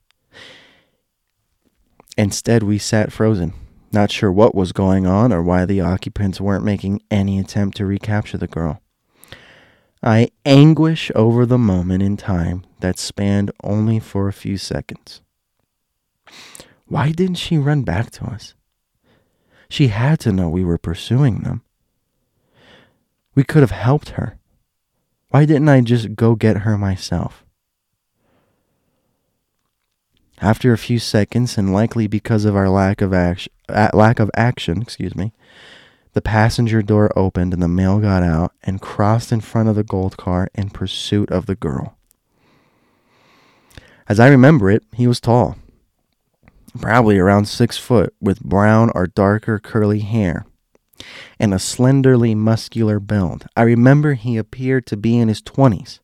[2.17, 3.53] Instead, we sat frozen,
[3.93, 7.87] Not sure what was going on or why the occupants weren't making any attempt to
[7.87, 8.81] recapture the girl.
[10.03, 15.21] I anguish over the moment in time that spanned only for a few seconds.
[16.87, 18.55] Why didn't she run back to us?
[19.69, 21.62] She had to know we were pursuing them.
[23.35, 24.39] We could have helped her.
[25.31, 27.45] Why didn't I just go get her myself?
[30.41, 34.82] After a few seconds, and likely because of our lack of action, lack of action,
[34.82, 35.32] excuse me,
[36.12, 39.84] the passenger door opened and the male got out and crossed in front of the
[39.84, 41.97] gold car in pursuit of the girl.
[44.09, 45.57] As I remember it, he was tall,
[46.80, 50.47] probably around six foot, with brown or darker curly hair
[51.39, 53.47] and a slenderly muscular build.
[53.57, 56.01] I remember he appeared to be in his 20s,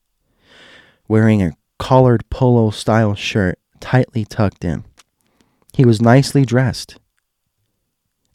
[1.08, 4.84] wearing a collared polo style shirt tightly tucked in.
[5.74, 6.96] He was nicely dressed.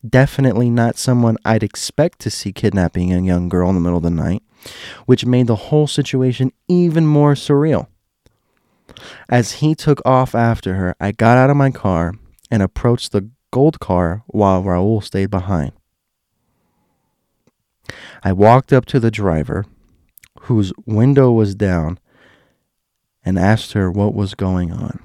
[0.07, 4.03] Definitely not someone I'd expect to see kidnapping a young girl in the middle of
[4.03, 4.43] the night,
[5.05, 7.87] which made the whole situation even more surreal.
[9.29, 12.13] As he took off after her, I got out of my car
[12.51, 15.71] and approached the gold car while Raul stayed behind.
[18.23, 19.65] I walked up to the driver,
[20.41, 21.99] whose window was down,
[23.23, 24.99] and asked her what was going on.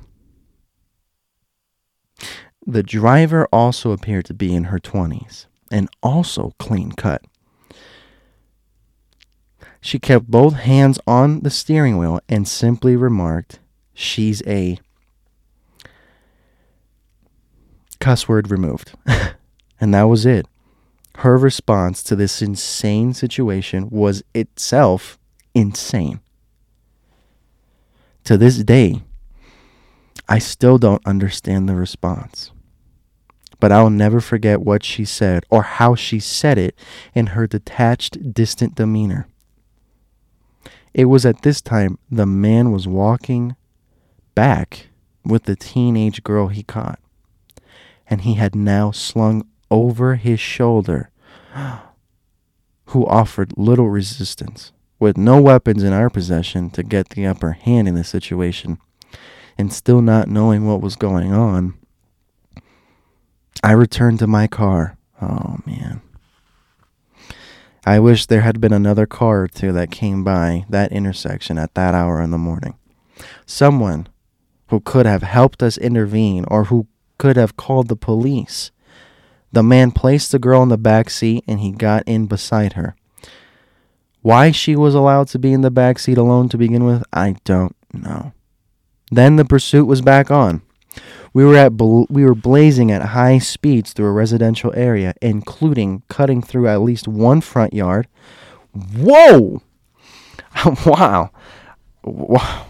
[2.66, 7.22] The driver also appeared to be in her 20s and also clean cut.
[9.80, 13.58] She kept both hands on the steering wheel and simply remarked,
[13.94, 14.78] She's a
[17.98, 18.92] cuss word removed.
[19.80, 20.46] and that was it.
[21.18, 25.18] Her response to this insane situation was itself
[25.54, 26.20] insane.
[28.24, 29.02] To this day,
[30.28, 32.52] I still don't understand the response.
[33.60, 36.74] But I'll never forget what she said or how she said it
[37.14, 39.28] in her detached, distant demeanor.
[40.94, 43.56] It was at this time the man was walking
[44.34, 44.88] back
[45.24, 46.98] with the teenage girl he caught,
[48.08, 51.10] and he had now slung over his shoulder,
[52.86, 57.88] who offered little resistance, with no weapons in our possession to get the upper hand
[57.88, 58.78] in the situation
[59.58, 61.74] and still not knowing what was going on,
[63.62, 64.96] I returned to my car.
[65.20, 66.02] Oh, man.
[67.84, 71.74] I wish there had been another car or two that came by that intersection at
[71.74, 72.74] that hour in the morning.
[73.44, 74.08] Someone
[74.68, 76.86] who could have helped us intervene or who
[77.18, 78.70] could have called the police.
[79.52, 82.96] The man placed the girl in the back seat and he got in beside her.
[84.22, 87.36] Why she was allowed to be in the back seat alone to begin with, I
[87.44, 88.32] don't know.
[89.12, 90.62] Then the pursuit was back on.
[91.34, 96.02] We were at bl- we were blazing at high speeds through a residential area, including
[96.08, 98.08] cutting through at least one front yard.
[98.72, 99.62] Whoa!
[100.86, 101.30] wow.
[102.02, 102.66] Wow.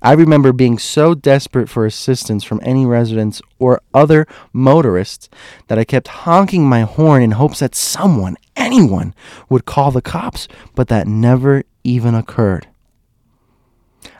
[0.00, 5.28] I remember being so desperate for assistance from any residents or other motorists
[5.66, 9.14] that I kept honking my horn in hopes that someone, anyone,
[9.48, 12.68] would call the cops, but that never even occurred.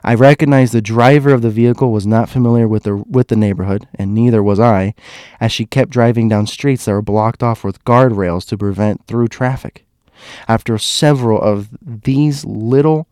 [0.07, 3.87] I recognized the driver of the vehicle was not familiar with the with the neighborhood,
[3.95, 4.93] and neither was I,
[5.39, 9.29] as she kept driving down streets that were blocked off with guardrails to prevent through
[9.29, 9.83] traffic.
[10.47, 13.07] After several of these little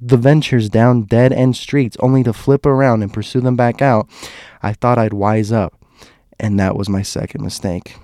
[0.00, 4.08] the ventures down dead end streets only to flip around and pursue them back out,
[4.62, 5.84] I thought I'd wise up,
[6.40, 7.96] and that was my second mistake.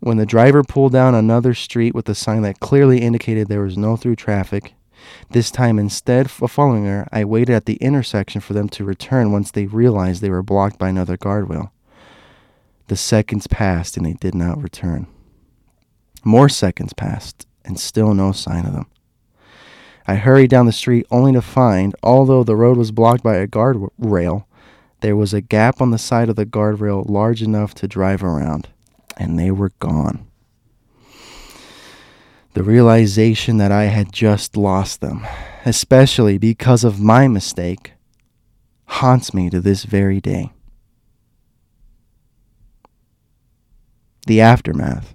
[0.00, 3.78] When the driver pulled down another street with a sign that clearly indicated there was
[3.78, 4.74] no through traffic,
[5.30, 9.32] this time, instead of following her, I waited at the intersection for them to return
[9.32, 11.70] once they realized they were blocked by another guardrail.
[12.88, 15.06] The seconds passed and they did not return.
[16.24, 18.86] More seconds passed and still no sign of them.
[20.06, 23.46] I hurried down the street only to find, although the road was blocked by a
[23.46, 24.44] guardrail,
[25.00, 28.68] there was a gap on the side of the guardrail large enough to drive around,
[29.16, 30.26] and they were gone.
[32.52, 35.24] The realization that I had just lost them,
[35.64, 37.92] especially because of my mistake,
[38.86, 40.52] haunts me to this very day.
[44.26, 45.14] The aftermath.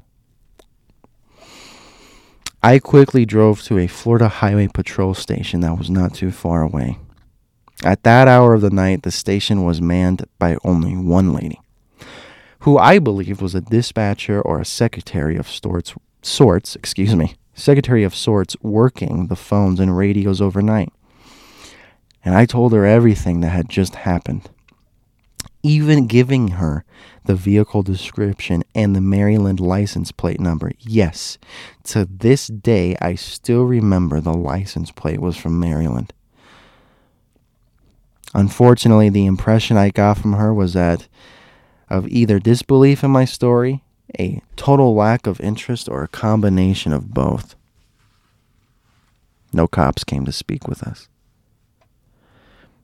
[2.63, 6.97] I quickly drove to a Florida Highway Patrol station that was not too far away.
[7.83, 11.59] At that hour of the night, the station was manned by only one lady,
[12.59, 15.93] who I believed was a dispatcher or a secretary of sorts,
[16.25, 20.91] sorts, excuse me, secretary of sorts working the phones and radios overnight.
[22.23, 24.49] And I told her everything that had just happened.
[25.65, 26.85] even giving her
[27.25, 30.71] the vehicle description and the Maryland license plate number.
[30.79, 31.39] Yes,
[31.85, 36.13] to this day, I still remember the license plate was from Maryland.
[38.35, 41.07] Unfortunately, the impression I got from her was that
[41.89, 43.83] of either disbelief in my story,
[44.19, 47.55] a total lack of interest, or a combination of both.
[49.51, 51.07] No cops came to speak with us.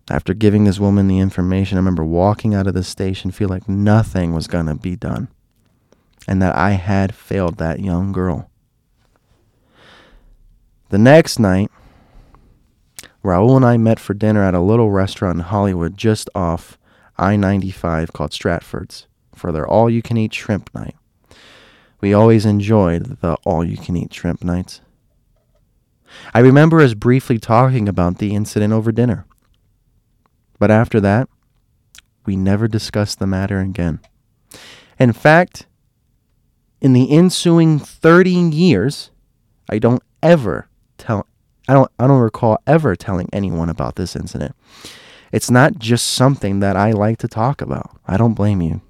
[0.09, 3.69] After giving this woman the information, I remember walking out of the station, feel like
[3.69, 5.29] nothing was going to be done,
[6.27, 8.49] and that I had failed that young girl.
[10.89, 11.71] The next night,
[13.23, 16.77] Raul and I met for dinner at a little restaurant in Hollywood just off
[17.17, 20.95] I 95 called Stratford's for their all you can eat shrimp night.
[22.01, 24.81] We always enjoyed the all you can eat shrimp nights.
[26.33, 29.25] I remember us briefly talking about the incident over dinner.
[30.59, 31.29] But after that,
[32.25, 33.99] we never discussed the matter again.
[34.99, 35.67] In fact,
[36.81, 39.11] in the ensuing 30 years,
[39.69, 41.27] I don't ever tell
[41.67, 44.55] I don't I don't recall ever telling anyone about this incident.
[45.31, 47.97] It's not just something that I like to talk about.
[48.05, 48.81] I don't blame you.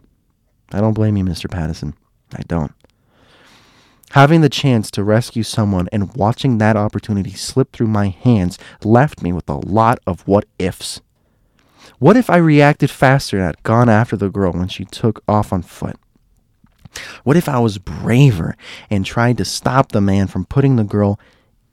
[0.72, 1.50] I don't blame you, Mr.
[1.50, 1.94] Pattison.
[2.34, 2.72] I don't.
[4.12, 9.22] Having the chance to rescue someone and watching that opportunity slip through my hands left
[9.22, 11.00] me with a lot of what ifs.
[11.98, 15.54] What if I reacted faster and had gone after the girl when she took off
[15.54, 15.96] on foot?
[17.24, 18.58] What if I was braver
[18.90, 21.18] and tried to stop the man from putting the girl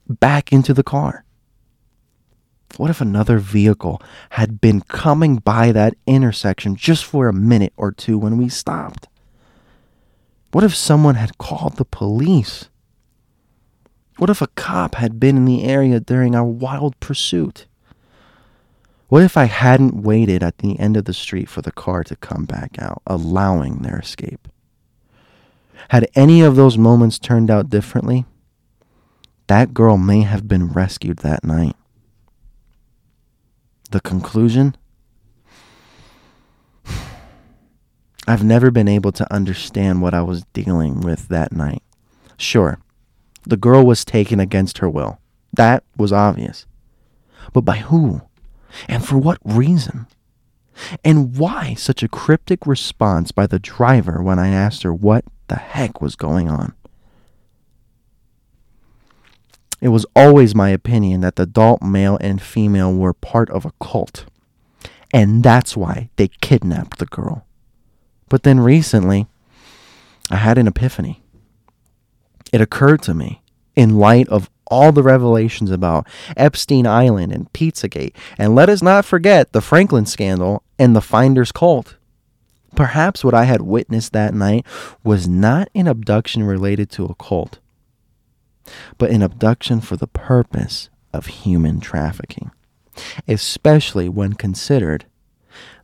[0.09, 1.25] back into the car?
[2.77, 7.91] What if another vehicle had been coming by that intersection just for a minute or
[7.91, 9.09] two when we stopped?
[10.51, 12.69] What if someone had called the police?
[14.17, 17.67] What if a cop had been in the area during our wild pursuit?
[19.09, 22.17] What if I hadn't waited at the end of the street for the car to
[22.17, 24.49] come back out, allowing their escape?
[25.91, 28.27] Had any of those moments turned out differently,
[29.47, 31.77] that girl may have been rescued that night.
[33.91, 34.77] The conclusion?
[38.29, 41.83] I've never been able to understand what I was dealing with that night.
[42.37, 42.79] Sure,
[43.45, 45.19] the girl was taken against her will.
[45.55, 46.67] That was obvious.
[47.55, 48.21] But by who?
[48.87, 50.07] And for what reason?
[51.03, 55.57] And why such a cryptic response by the driver when I asked her what the
[55.57, 56.75] heck was going on?
[59.81, 63.73] It was always my opinion that the adult male and female were part of a
[63.81, 64.27] cult.
[65.15, 67.47] And that's why they kidnapped the girl.
[68.29, 69.27] But then recently,
[70.31, 71.23] I had an epiphany.
[72.53, 73.43] It occurred to me,
[73.77, 76.07] in light of all the revelations about
[76.37, 81.53] Epstein Island and Pizzagate, and let us not forget the Franklin scandal and the Finders
[81.53, 81.97] cult.
[82.77, 84.67] Perhaps what I had witnessed that night
[85.03, 87.59] was not an abduction related to a cult,
[88.99, 92.51] but an abduction for the purpose of human trafficking,
[93.27, 95.07] especially when considered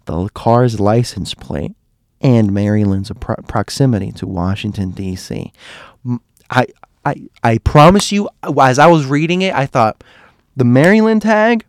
[0.05, 1.75] the car's license plate
[2.25, 5.53] and Maryland's pro- proximity to Washington D.C.
[6.51, 6.67] I,
[7.05, 10.03] I I promise you, as I was reading it, I thought
[10.57, 11.65] the Maryland tag,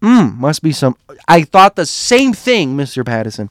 [0.00, 0.96] mm, must be some.
[1.28, 3.50] I thought the same thing, Mister Pattison.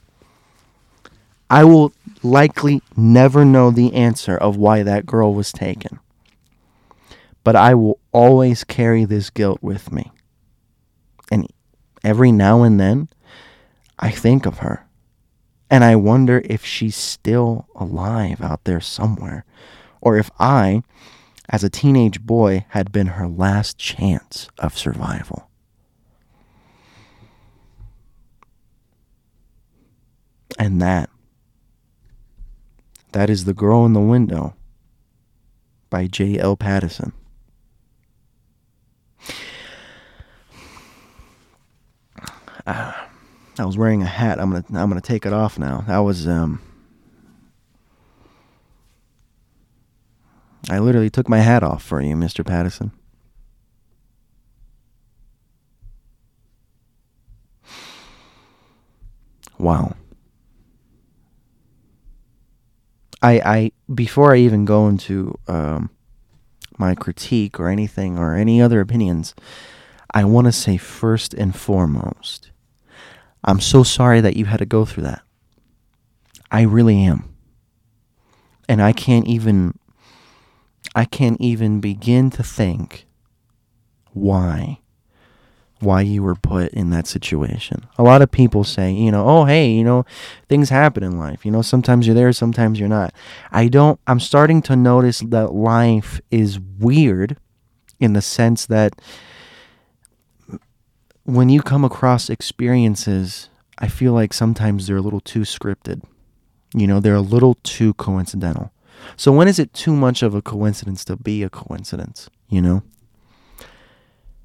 [1.48, 1.94] I will
[2.24, 6.00] likely never know the answer of why that girl was taken
[7.46, 10.12] but I will always carry this guilt with me.
[11.32, 11.48] And
[12.04, 13.08] every now and then,
[14.00, 14.85] I think of her.
[15.70, 19.46] And I wonder if she's still alive out there somewhere,
[20.00, 20.84] or if I,
[21.50, 25.50] as a teenage boy, had been her last chance of survival.
[30.58, 31.10] And that,
[33.12, 34.56] that is The Girl in the Window
[35.90, 36.56] by J.L.
[36.56, 37.14] Pattison.
[42.66, 43.05] uh,
[43.58, 44.40] I was wearing a hat.
[44.40, 45.84] I'm gonna I'm gonna take it off now.
[45.88, 46.62] That was um.
[50.70, 52.46] I literally took my hat off for you, Mr.
[52.46, 52.92] Pattison.
[59.58, 59.96] Wow.
[63.22, 65.90] I I before I even go into um,
[66.78, 69.34] my critique or anything or any other opinions,
[70.14, 72.52] I want to say first and foremost
[73.46, 75.22] I'm so sorry that you had to go through that.
[76.52, 77.36] I really am.
[78.68, 79.78] And I can't even
[80.96, 83.06] I can't even begin to think
[84.14, 84.80] why
[85.82, 87.86] why you were put in that situation.
[87.98, 90.06] A lot of people say, you know, oh, hey, you know,
[90.48, 91.46] things happen in life.
[91.46, 93.14] You know, sometimes you're there, sometimes you're not.
[93.52, 97.38] I don't, I'm starting to notice that life is weird
[98.00, 99.00] in the sense that
[101.26, 106.04] when you come across experiences, I feel like sometimes they're a little too scripted.
[106.74, 108.72] You know, they're a little too coincidental.
[109.18, 112.84] So when is it too much of a coincidence to be a coincidence, you know?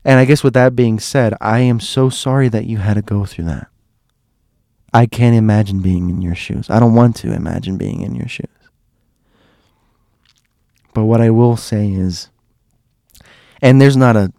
[0.04, 3.02] And I guess with that being said, I am so sorry that you had to
[3.02, 3.68] go through that.
[4.92, 6.68] I can't imagine being in your shoes.
[6.68, 8.48] I don't want to imagine being in your shoes.
[10.94, 12.30] But what I will say is
[13.62, 14.32] and there's not a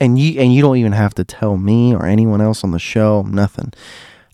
[0.00, 2.78] and you and you don't even have to tell me or anyone else on the
[2.78, 3.72] show nothing.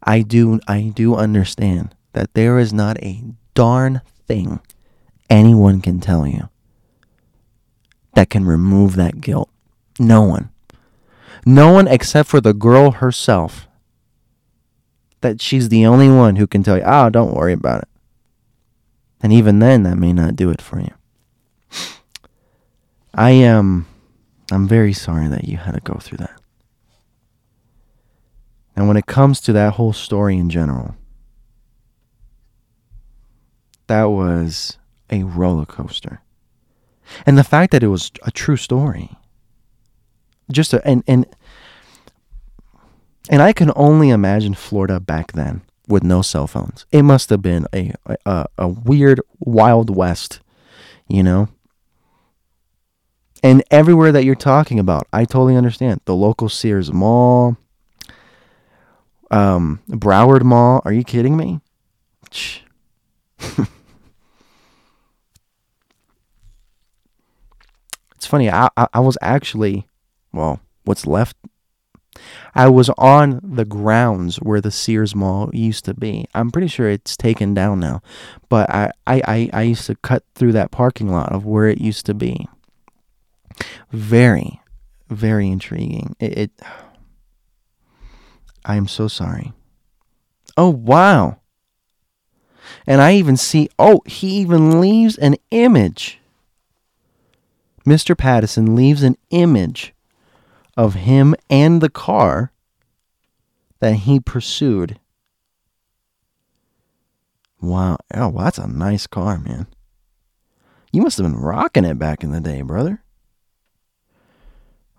[0.02, 3.22] I do I do understand that there is not a
[3.54, 4.60] darn thing
[5.30, 6.48] anyone can tell you
[8.14, 9.50] that can remove that guilt.
[9.98, 10.50] No one.
[11.46, 13.66] No one except for the girl herself.
[15.20, 17.88] That she's the only one who can tell you, oh, don't worry about it.
[19.20, 20.92] And even then, that may not do it for you.
[23.14, 23.58] I am.
[23.58, 23.86] Um,
[24.50, 26.40] I'm very sorry that you had to go through that.
[28.76, 30.96] And when it comes to that whole story in general,
[33.86, 34.78] that was
[35.10, 36.20] a roller coaster.
[37.24, 39.10] And the fact that it was a true story
[40.50, 41.26] just a, and and
[43.30, 46.86] and I can only imagine Florida back then with no cell phones.
[46.92, 47.92] It must have been a
[48.26, 50.40] a, a weird wild west,
[51.08, 51.48] you know.
[53.44, 56.00] And everywhere that you're talking about, I totally understand.
[56.06, 57.58] The local Sears Mall,
[59.30, 60.80] um, Broward Mall.
[60.86, 61.60] Are you kidding me?
[62.30, 63.68] it's
[68.22, 68.50] funny.
[68.50, 69.86] I, I, I was actually
[70.32, 71.36] well, what's left.
[72.54, 76.26] I was on the grounds where the Sears Mall used to be.
[76.34, 78.00] I'm pretty sure it's taken down now,
[78.48, 82.06] but I, I, I used to cut through that parking lot of where it used
[82.06, 82.46] to be.
[83.90, 84.60] Very,
[85.08, 86.16] very intriguing.
[86.18, 86.50] It, it
[88.64, 89.52] I am so sorry.
[90.56, 91.38] Oh, wow.
[92.86, 96.18] And I even see, oh, he even leaves an image.
[97.86, 98.16] Mr.
[98.16, 99.92] Pattison leaves an image
[100.76, 102.52] of him and the car
[103.80, 104.98] that he pursued.
[107.60, 107.98] Wow.
[108.14, 109.66] Oh, well, that's a nice car, man.
[110.92, 113.03] You must have been rocking it back in the day, brother.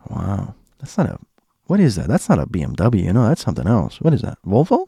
[0.09, 0.55] Wow.
[0.79, 1.19] That's not a.
[1.65, 2.07] What is that?
[2.07, 3.11] That's not a BMW.
[3.11, 3.99] No, that's something else.
[3.99, 4.37] What is that?
[4.45, 4.85] Volvo?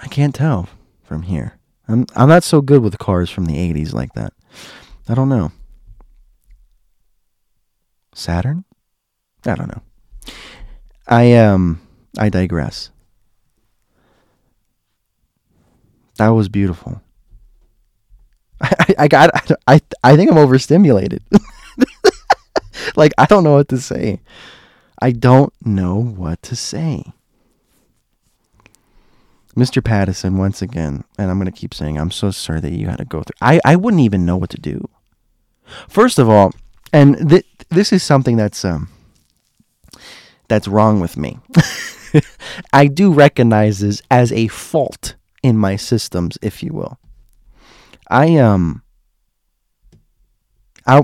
[0.00, 0.68] I can't tell
[1.02, 1.58] from here.
[1.88, 4.32] I'm I'm not so good with cars from the 80s like that.
[5.08, 5.52] I don't know.
[8.14, 8.64] Saturn?
[9.46, 9.82] I don't know.
[11.06, 11.80] I um
[12.18, 12.90] I digress.
[16.16, 17.02] That was beautiful.
[18.60, 19.30] I, I got
[19.66, 21.22] I I think I'm overstimulated.
[22.96, 24.20] like I don't know what to say.
[25.00, 27.04] I don't know what to say.
[29.56, 29.82] Mr.
[29.84, 32.98] Pattison, once again, and I'm going to keep saying, I'm so sorry that you had
[32.98, 33.36] to go through.
[33.40, 34.88] I, I wouldn't even know what to do.
[35.88, 36.52] First of all,
[36.92, 38.88] and th- this is something that's um,
[40.48, 41.38] that's wrong with me.
[42.72, 46.98] I do recognize this as a fault in my systems, if you will.
[48.10, 48.82] I um
[50.86, 51.02] I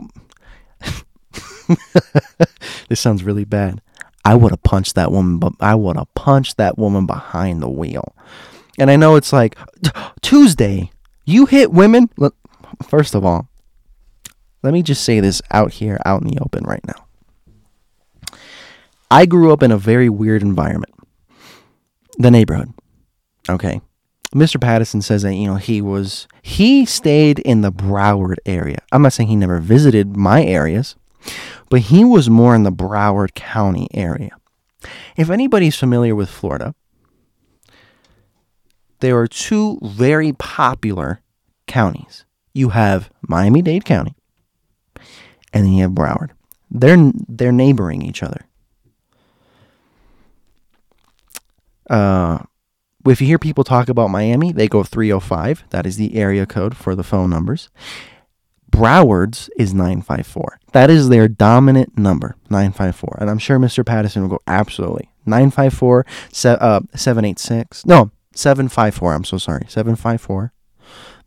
[2.88, 3.80] This sounds really bad.
[4.24, 7.68] I would have punched that woman but I would have punched that woman behind the
[7.68, 8.14] wheel.
[8.78, 9.56] And I know it's like
[10.22, 10.90] Tuesday,
[11.24, 12.10] you hit women.
[12.16, 12.34] Look,
[12.82, 13.48] First of all,
[14.62, 18.38] let me just say this out here out in the open right now.
[19.10, 20.94] I grew up in a very weird environment.
[22.18, 22.72] The neighborhood.
[23.48, 23.80] Okay.
[24.34, 24.60] Mr.
[24.60, 28.78] Pattison says that, you know, he was, he stayed in the Broward area.
[28.92, 30.94] I'm not saying he never visited my areas,
[31.68, 34.30] but he was more in the Broward County area.
[35.16, 36.74] If anybody's familiar with Florida,
[39.00, 41.22] there are two very popular
[41.66, 42.24] counties.
[42.52, 44.14] You have Miami Dade County,
[45.52, 46.30] and then you have Broward.
[46.70, 48.46] They're they're neighboring each other.
[51.88, 52.44] Uh,
[53.06, 55.64] if you hear people talk about Miami, they go 305.
[55.70, 57.68] That is the area code for the phone numbers.
[58.70, 60.60] Broward's is 954.
[60.72, 63.18] That is their dominant number, 954.
[63.20, 63.84] And I'm sure Mr.
[63.84, 65.10] Pattison will go, absolutely.
[65.26, 66.06] 954,
[66.44, 67.86] uh, 786.
[67.86, 69.14] No, 754.
[69.14, 69.64] I'm so sorry.
[69.68, 70.52] 754.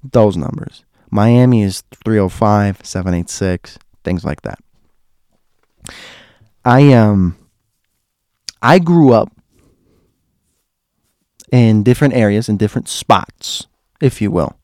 [0.04, 0.84] Those numbers.
[1.10, 4.60] Miami is 305, 786, things like that.
[6.66, 7.38] I um
[8.62, 9.32] I grew up
[11.52, 13.68] in different areas, in different spots,
[14.02, 14.58] if you will.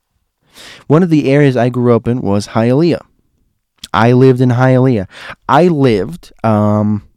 [0.88, 3.06] One of the areas I grew up in was Hialeah.
[3.94, 5.08] I lived in Hialeah.
[5.48, 7.08] I lived, um,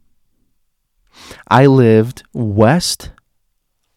[1.47, 3.11] I lived west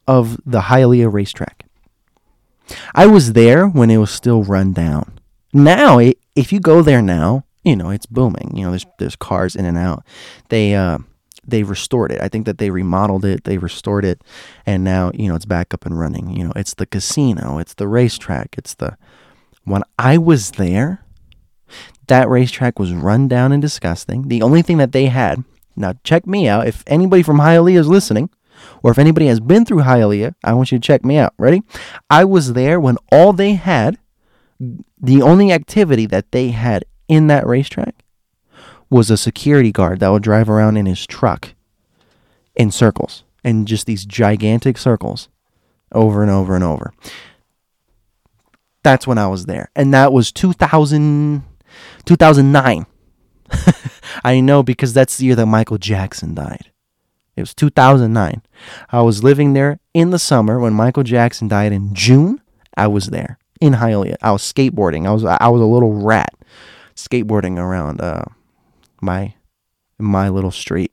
[0.06, 1.64] of the Hialeah racetrack.
[2.94, 5.18] I was there when it was still run down.
[5.52, 8.52] Now, if you go there now, you know it's booming.
[8.54, 10.04] You know, there's there's cars in and out.
[10.50, 10.98] They uh,
[11.46, 12.20] they restored it.
[12.20, 14.22] I think that they remodeled it, they restored it,
[14.64, 16.30] and now you know it's back up and running.
[16.30, 18.96] You know, it's the casino, it's the racetrack, it's the.
[19.66, 21.04] When I was there,
[22.06, 24.28] that racetrack was run down and disgusting.
[24.28, 25.44] The only thing that they had.
[25.74, 26.68] Now check me out.
[26.68, 28.30] If anybody from Hialeah is listening,
[28.82, 31.34] or if anybody has been through Hialeah, I want you to check me out.
[31.36, 31.62] Ready?
[32.08, 33.98] I was there when all they had,
[34.58, 37.96] the only activity that they had in that racetrack
[38.88, 41.54] was a security guard that would drive around in his truck
[42.54, 45.28] in circles, in just these gigantic circles
[45.90, 46.92] over and over and over.
[48.86, 49.68] That's when I was there.
[49.74, 51.42] And that was 2000,
[52.04, 52.86] 2009.
[54.24, 56.70] I know because that's the year that Michael Jackson died.
[57.34, 58.42] It was 2009.
[58.92, 62.40] I was living there in the summer when Michael Jackson died in June.
[62.76, 64.18] I was there in Hialeah.
[64.22, 65.04] I was skateboarding.
[65.04, 66.32] I was I was a little rat
[66.94, 68.26] skateboarding around uh,
[69.00, 69.34] my
[69.98, 70.92] my little street,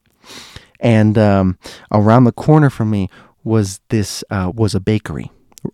[0.79, 1.59] and um,
[1.91, 3.07] around the corner from me
[3.43, 5.31] was this uh, was a bakery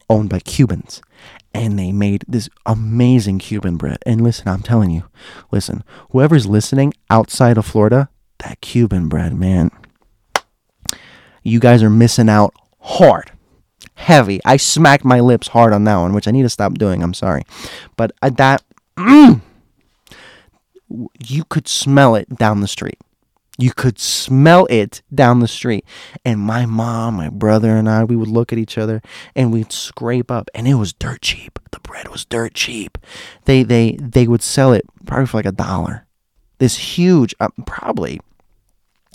[0.09, 1.01] owned by Cubans,
[1.53, 3.99] and they made this amazing Cuban bread.
[4.05, 5.03] And listen, I'm telling you,
[5.51, 9.71] listen, whoever's listening outside of Florida, that Cuban bread, man
[11.43, 13.31] you guys are missing out hard.
[13.95, 14.39] Heavy.
[14.45, 17.03] I smacked my lips hard on that one, which I need to stop doing.
[17.03, 17.43] I'm sorry.
[17.97, 18.63] But uh, that,
[18.97, 19.41] mm,
[21.19, 22.99] you could smell it down the street.
[23.59, 25.83] You could smell it down the street.
[26.23, 29.01] And my mom, my brother, and I, we would look at each other
[29.35, 30.49] and we'd scrape up.
[30.53, 31.59] And it was dirt cheap.
[31.71, 32.97] The bread was dirt cheap.
[33.43, 36.05] They they they would sell it probably for like a dollar.
[36.59, 38.21] This huge, uh, probably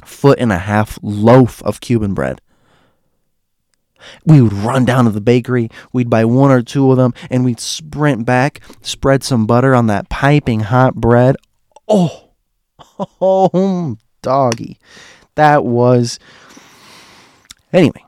[0.05, 2.43] foot and a half loaf of Cuban bread.
[4.27, 7.43] We would run down to the bakery, we'd buy one or two of them, and
[7.47, 11.37] we'd sprint back, spread some butter on that piping hot bread.
[11.89, 12.33] Oh,
[13.21, 14.79] oh, doggy.
[15.37, 16.19] That was.
[17.73, 18.05] Anyway,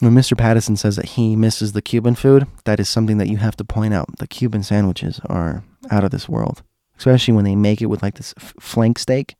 [0.00, 0.36] when Mr.
[0.36, 3.64] Pattison says that he misses the Cuban food, that is something that you have to
[3.64, 4.18] point out.
[4.18, 6.62] The Cuban sandwiches are out of this world,
[6.98, 9.36] especially when they make it with like this flank steak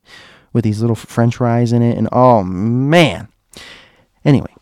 [0.52, 1.96] with these little french fries in it.
[1.96, 3.28] And oh, man.
[4.24, 4.54] Anyway,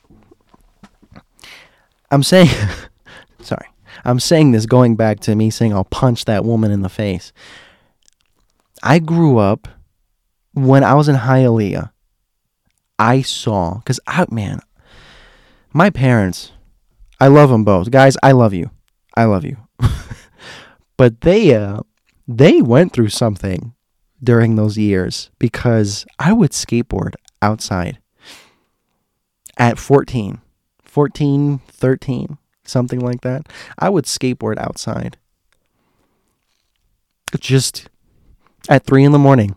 [2.11, 2.49] I'm saying,
[3.41, 3.67] sorry,
[4.05, 7.33] I'm saying this going back to me saying I'll punch that woman in the face.
[8.83, 9.69] I grew up
[10.67, 11.91] when I was in Hialeah.
[12.99, 14.61] I saw, because I, man,
[15.73, 16.53] my parents,
[17.19, 17.91] I love them both.
[17.91, 18.71] Guys, I love you.
[19.17, 19.57] I love you.
[20.97, 21.81] but they, uh,
[22.29, 23.75] they went through something
[24.23, 27.99] during those years because I would skateboard outside
[29.57, 30.41] at 14,
[30.85, 33.47] 14, 13, something like that.
[33.79, 35.17] I would skateboard outside
[37.39, 37.89] just
[38.69, 39.55] at three in the morning,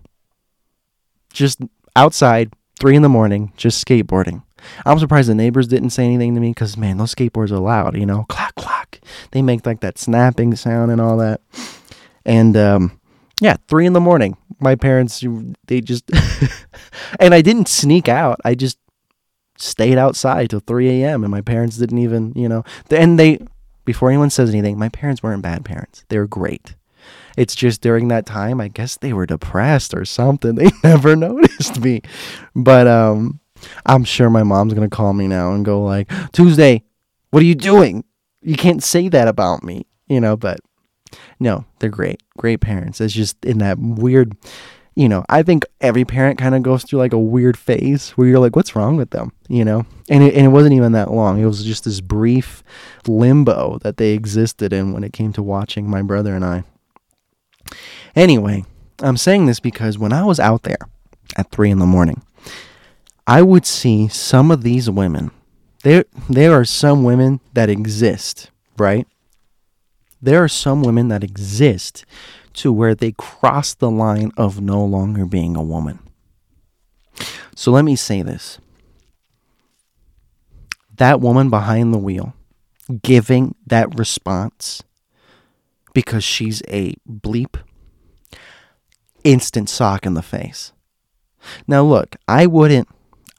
[1.34, 1.60] just
[1.96, 4.44] outside, three in the morning, just skateboarding.
[4.86, 7.98] I'm surprised the neighbors didn't say anything to me because, man, those skateboards are loud,
[7.98, 9.02] you know, clack, clack.
[9.32, 11.42] They make like that snapping sound and all that.
[12.26, 13.00] And, um,
[13.42, 14.38] yeah, three in the morning.
[14.60, 15.24] My parents,
[15.68, 16.10] they just,
[17.20, 18.40] and I didn't sneak out.
[18.46, 18.78] I just
[19.58, 21.24] stayed outside till 3 a.m.
[21.24, 23.40] And my parents didn't even, you know, and they,
[23.86, 26.06] before anyone says anything, my parents weren't bad parents.
[26.08, 26.76] They were great.
[27.38, 30.56] It's just during that time, I guess they were depressed or something.
[30.64, 32.02] They never noticed me.
[32.56, 33.40] But um,
[33.86, 36.84] I'm sure my mom's going to call me now and go like, Tuesday,
[37.32, 38.04] what are you doing?
[38.42, 40.60] You can't say that about me, you know, but
[41.40, 42.22] no, they're great.
[42.38, 43.02] Great parents.
[43.02, 44.36] It's just in that weird,
[44.96, 48.28] you know, I think every parent kind of goes through like a weird phase where
[48.28, 49.32] you're like, what's wrong with them?
[49.48, 49.86] You know?
[50.10, 51.42] And it, and it wasn't even that long.
[51.42, 52.64] It was just this brief
[53.08, 56.64] limbo that they existed in when it came to watching my brother and I.
[58.16, 58.66] Anyway,
[59.00, 60.78] I'm saying this because when I was out there
[61.36, 62.22] at three in the morning,
[63.26, 65.32] I would see some of these women.
[65.84, 69.08] There, there are some women that exist, right?
[70.24, 72.06] there are some women that exist
[72.54, 76.00] to where they cross the line of no longer being a woman.
[77.56, 78.58] So let me say this
[80.96, 82.34] that woman behind the wheel
[83.02, 84.84] giving that response
[85.94, 87.56] because she's a bleep,
[89.24, 90.74] instant sock in the face.
[91.68, 92.88] Now, look, I wouldn't.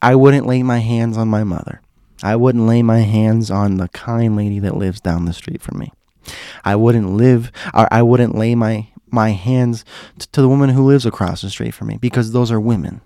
[0.01, 1.81] I wouldn't lay my hands on my mother.
[2.23, 5.79] I wouldn't lay my hands on the kind lady that lives down the street from
[5.79, 5.91] me.
[6.63, 9.85] I wouldn't live or I wouldn't lay my my hands
[10.19, 13.01] t- to the woman who lives across the street from me because those are women.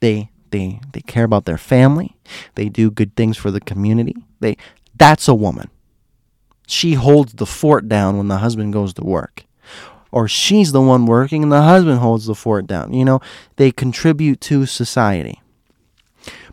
[0.00, 2.16] They they they care about their family.
[2.54, 4.16] They do good things for the community.
[4.40, 4.56] They
[4.96, 5.70] that's a woman.
[6.66, 9.44] She holds the fort down when the husband goes to work.
[10.10, 12.92] Or she's the one working and the husband holds the fort down.
[12.92, 13.20] You know,
[13.56, 15.40] they contribute to society.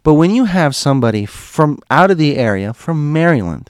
[0.03, 3.69] But when you have somebody from out of the area, from Maryland,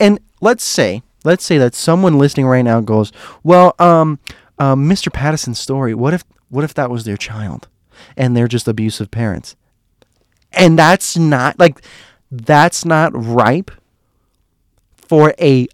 [0.00, 3.12] and let's say, let's say that someone listening right now goes,
[3.42, 4.18] "Well, um,
[4.58, 5.12] um, Mr.
[5.12, 5.94] Pattison's story.
[5.94, 7.68] What if, what if that was their child,
[8.16, 9.56] and they're just abusive parents,
[10.52, 11.82] and that's not like,
[12.30, 13.70] that's not ripe
[14.96, 15.68] for a,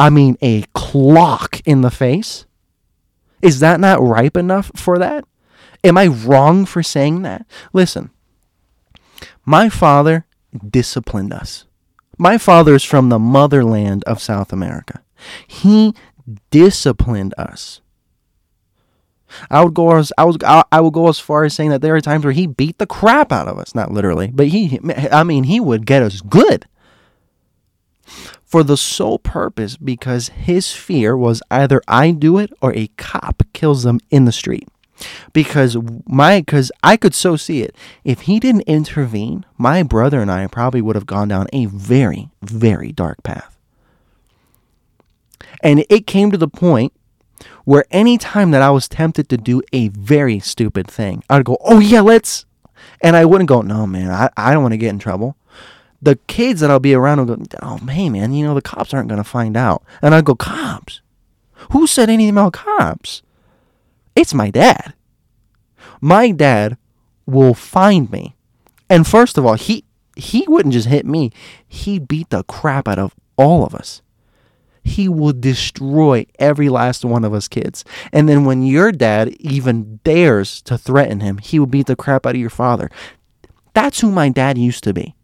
[0.00, 2.46] I mean, a clock in the face.
[3.42, 5.24] Is that not ripe enough for that?
[5.84, 7.46] Am I wrong for saying that?
[7.72, 8.10] Listen."
[9.44, 10.26] My father
[10.68, 11.64] disciplined us.
[12.18, 15.02] My father is from the motherland of South America.
[15.46, 15.94] He
[16.50, 17.80] disciplined us.
[19.50, 21.94] I would go as I was I would go as far as saying that there
[21.94, 24.78] are times where he beat the crap out of us, not literally, but he
[25.12, 26.66] I mean he would get us good.
[28.50, 33.44] For the sole purpose because his fear was either I do it or a cop
[33.52, 34.68] kills them in the street
[35.32, 37.76] because my because I could so see it.
[38.02, 42.30] If he didn't intervene, my brother and I probably would have gone down a very
[42.42, 43.56] very dark path.
[45.62, 46.92] And it came to the point
[47.64, 51.56] where any time that I was tempted to do a very stupid thing, I'd go,
[51.60, 52.46] "Oh yeah, let's,"
[53.00, 55.36] and I wouldn't go, "No, man, I, I don't want to get in trouble."
[56.02, 58.94] The kids that I'll be around will go, "Oh, hey, man, you know the cops
[58.94, 61.00] aren't gonna find out," and I'd go, "Cops?
[61.72, 63.22] Who said anything about cops?"
[64.16, 64.94] It's my dad.
[66.00, 66.76] My dad
[67.26, 68.34] will find me.
[68.88, 69.84] And first of all, he
[70.16, 71.30] he wouldn't just hit me.
[71.66, 74.02] He beat the crap out of all of us.
[74.82, 77.84] He will destroy every last one of us kids.
[78.12, 82.26] And then when your dad even dares to threaten him, he will beat the crap
[82.26, 82.90] out of your father.
[83.74, 85.14] That's who my dad used to be.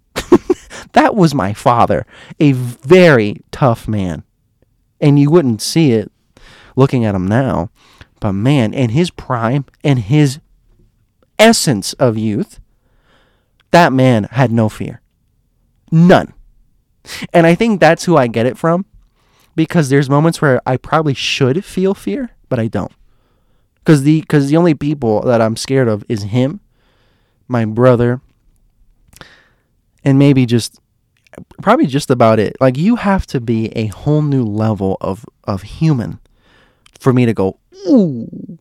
[0.96, 2.06] That was my father,
[2.40, 4.24] a very tough man.
[4.98, 6.10] And you wouldn't see it
[6.74, 7.68] looking at him now.
[8.18, 10.40] But man, in his prime and his
[11.38, 12.60] essence of youth,
[13.72, 15.02] that man had no fear.
[15.92, 16.32] None.
[17.30, 18.86] And I think that's who I get it from
[19.54, 22.92] because there's moments where I probably should feel fear, but I don't.
[23.84, 26.60] Cuz the cuz the only people that I'm scared of is him,
[27.48, 28.22] my brother,
[30.02, 30.80] and maybe just
[31.62, 32.56] probably just about it.
[32.60, 36.20] Like you have to be a whole new level of of human
[36.98, 37.58] for me to go,
[37.88, 38.58] ooh,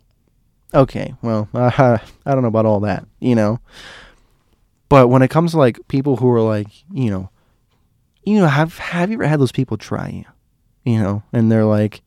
[0.74, 3.60] okay, well, uh, I don't know about all that, you know.
[4.90, 7.30] But when it comes to like people who are like, you know,
[8.24, 10.26] you know, have have you ever had those people try you,
[10.84, 12.02] you know, and they're like,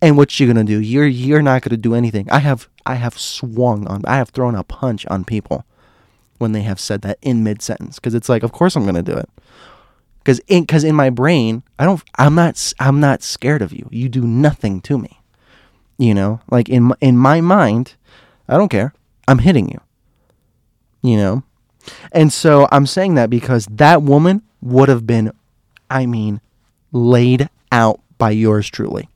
[0.00, 0.80] and what you gonna do?
[0.80, 2.30] You're you're not gonna do anything.
[2.30, 5.64] I have I have swung on, I have thrown a punch on people
[6.38, 9.02] when they have said that in mid sentence because it's like, of course I'm gonna
[9.02, 9.28] do it.
[10.24, 13.86] Because in because in my brain, I don't, I'm not, I'm not scared of you.
[13.92, 15.20] You do nothing to me.
[15.98, 17.94] You know, like in in my mind,
[18.48, 18.94] I don't care.
[19.28, 19.80] I'm hitting you.
[21.02, 21.42] You know?
[22.12, 25.30] And so I'm saying that because that woman would have been,
[25.90, 26.40] I mean,
[26.90, 29.10] laid out by yours truly.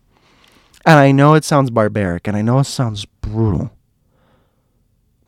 [0.85, 3.71] And I know it sounds barbaric and I know it sounds brutal,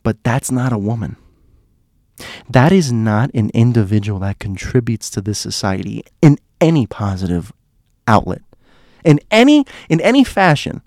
[0.03, 1.15] but that's not a woman.
[2.49, 7.51] That is not an individual that contributes to this society in any positive
[8.07, 8.41] outlet.
[9.03, 10.81] In any in any fashion,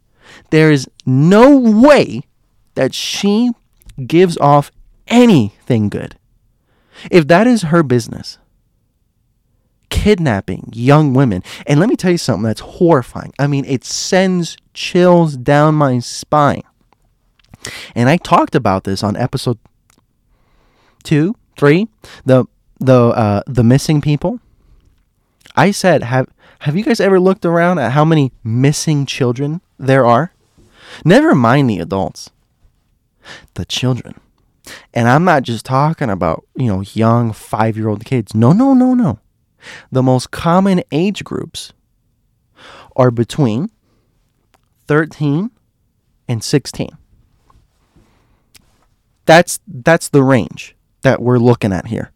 [0.50, 2.22] there is no way
[2.74, 3.50] that she
[4.06, 4.70] gives off
[5.08, 6.16] anything good.
[7.10, 8.38] If that is her business,
[9.90, 13.32] kidnapping young women, and let me tell you something that's horrifying.
[13.38, 16.62] I mean, it sends chills down my spine.
[17.94, 19.58] And I talked about this on episode
[21.04, 21.88] two, three,
[22.24, 22.46] the
[22.80, 24.40] the uh, the missing people.
[25.56, 26.26] I said, have
[26.60, 30.32] have you guys ever looked around at how many missing children there are?
[31.04, 32.30] Never mind the adults
[33.54, 34.20] the children.
[34.92, 38.34] And I'm not just talking about, you know, young five year old kids.
[38.34, 39.18] No, no, no, no.
[39.90, 41.72] The most common age groups
[42.96, 43.70] are between
[44.86, 45.50] 13
[46.28, 46.90] and 16.
[49.26, 52.10] That's that's the range that we're looking at here.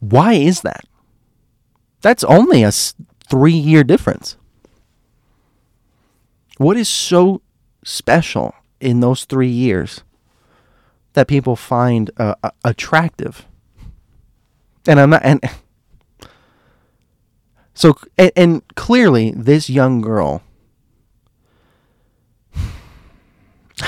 [0.00, 0.84] Why is that?
[2.00, 4.36] That's only a 3-year difference.
[6.56, 7.42] What is so
[7.84, 10.02] special in those three years
[11.12, 12.34] that people find uh,
[12.64, 13.46] attractive.
[14.86, 15.40] And I'm not and
[17.74, 20.42] so and, and clearly this young girl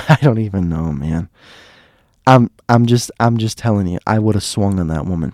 [0.09, 1.29] I don't even know, man.
[2.27, 5.33] I'm I'm just I'm just telling you, I would have swung on that woman.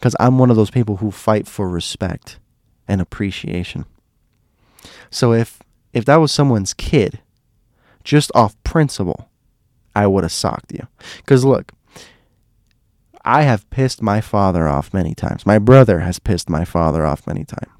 [0.00, 2.38] Cuz I'm one of those people who fight for respect
[2.86, 3.84] and appreciation.
[5.10, 5.60] So if
[5.92, 7.20] if that was someone's kid,
[8.04, 9.28] just off principle,
[9.94, 10.86] I would have socked you.
[11.26, 11.72] Cuz look,
[13.24, 15.46] I have pissed my father off many times.
[15.46, 17.72] My brother has pissed my father off many times.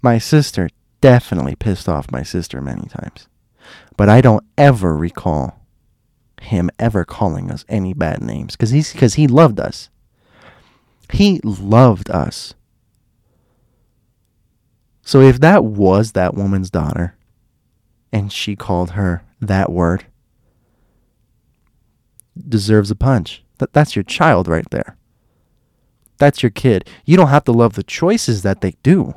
[0.00, 3.28] My sister definitely pissed off my sister many times.
[3.96, 5.65] But I don't ever recall
[6.46, 9.90] him ever calling us any bad names because he's because he loved us.
[11.12, 12.54] He loved us.
[15.02, 17.16] So if that was that woman's daughter
[18.12, 20.06] and she called her that word
[22.48, 23.42] deserves a punch.
[23.58, 24.96] That that's your child right there.
[26.18, 26.88] That's your kid.
[27.04, 29.14] You don't have to love the choices that they do.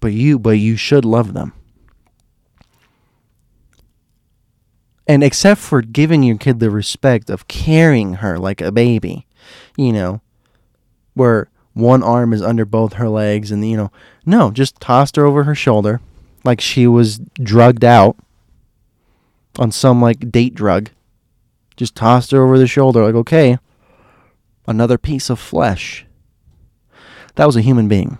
[0.00, 1.52] But you but you should love them.
[5.10, 9.26] And except for giving your kid the respect of carrying her like a baby,
[9.76, 10.20] you know,
[11.14, 13.90] where one arm is under both her legs and, you know,
[14.24, 16.00] no, just tossed her over her shoulder
[16.44, 18.18] like she was drugged out
[19.58, 20.90] on some like date drug.
[21.76, 23.58] Just tossed her over the shoulder, like, okay,
[24.68, 26.06] another piece of flesh.
[27.34, 28.16] That was a human being.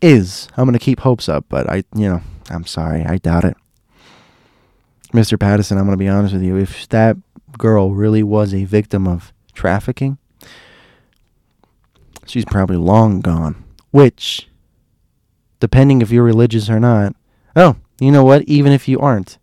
[0.00, 0.46] Is.
[0.56, 3.04] I'm going to keep hopes up, but I, you know, I'm sorry.
[3.04, 3.56] I doubt it.
[5.12, 5.38] Mr.
[5.38, 6.56] Pattison, I'm going to be honest with you.
[6.56, 7.16] If that
[7.56, 10.18] girl really was a victim of trafficking,
[12.26, 13.64] she's probably long gone.
[13.90, 14.48] Which,
[15.60, 17.16] depending if you're religious or not,
[17.56, 18.42] oh, you know what?
[18.42, 19.38] Even if you aren't,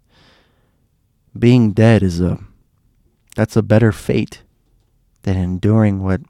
[1.38, 2.40] being dead is a
[3.36, 4.44] that's a better fate
[5.24, 6.22] than enduring what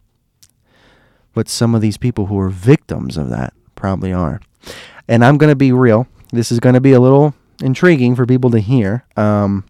[1.33, 4.39] what some of these people who are victims of that probably are.
[5.07, 6.07] And I'm going to be real.
[6.31, 9.05] This is going to be a little intriguing for people to hear.
[9.15, 9.65] Um,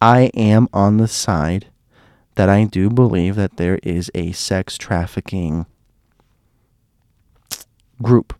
[0.00, 1.66] I am on the side
[2.34, 5.66] that I do believe that there is a sex trafficking
[8.02, 8.34] group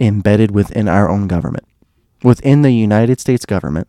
[0.00, 1.66] embedded within our own government,
[2.22, 3.88] within the United States government.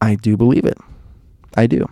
[0.00, 0.78] I do believe it.
[1.56, 1.86] I do.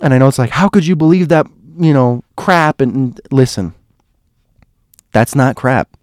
[0.00, 1.46] And I know it's like, how could you believe that,
[1.78, 2.80] you know, crap?
[2.80, 3.74] And, and listen,
[5.12, 5.96] that's not crap.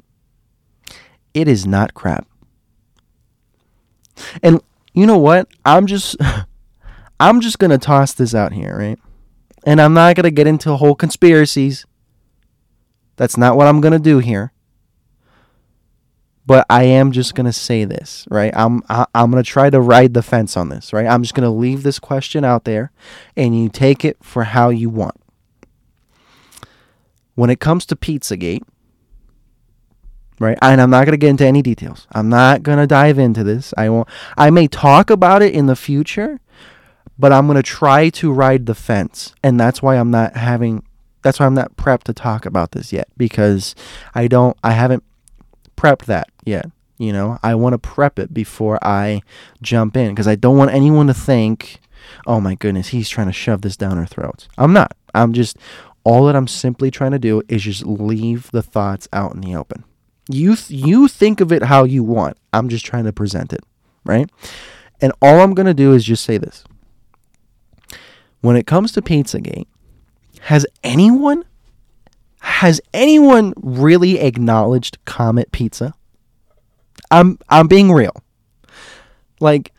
[1.34, 2.28] It is not crap.
[4.42, 4.62] And
[4.94, 5.48] you know what?
[5.66, 6.16] I'm just
[7.20, 9.00] I'm just going to toss this out here, right?
[9.66, 11.86] And I'm not going to get into whole conspiracies.
[13.18, 14.54] That's not what I'm going to do here.
[16.46, 18.52] But I am just going to say this, right?
[18.56, 21.06] I'm I, am i am going to try to ride the fence on this, right?
[21.06, 22.92] I'm just going to leave this question out there
[23.36, 25.16] and you take it for how you want.
[27.36, 28.64] When it comes to Pizzagate,
[30.40, 30.58] right?
[30.62, 32.08] And I'm not going to get into any details.
[32.12, 33.74] I'm not going to dive into this.
[33.78, 36.40] I won't I may talk about it in the future,
[37.18, 39.36] but I'm going to try to ride the fence.
[39.44, 40.84] And that's why I'm not having
[41.22, 43.76] that's why I'm not prepped to talk about this yet because
[44.16, 45.04] I don't I haven't
[45.76, 46.66] prepped that yet.
[46.98, 49.22] You know, I want to prep it before I
[49.62, 51.80] jump in because I don't want anyone to think,
[52.28, 54.96] "Oh my goodness, he's trying to shove this down our throats." I'm not.
[55.14, 55.58] I'm just
[56.04, 59.56] all that I'm simply trying to do is just leave the thoughts out in the
[59.56, 59.86] open.
[60.32, 62.38] You you think of it how you want.
[62.54, 63.62] I'm just trying to present it,
[64.06, 64.30] right?
[65.02, 66.64] And all I'm going to do is just say this.
[68.42, 69.66] When it comes to Pizzagate,
[70.42, 71.46] has anyone
[72.42, 75.94] has anyone really acknowledged Comet Pizza?
[77.10, 78.14] I'm I'm being real.
[79.40, 79.74] Like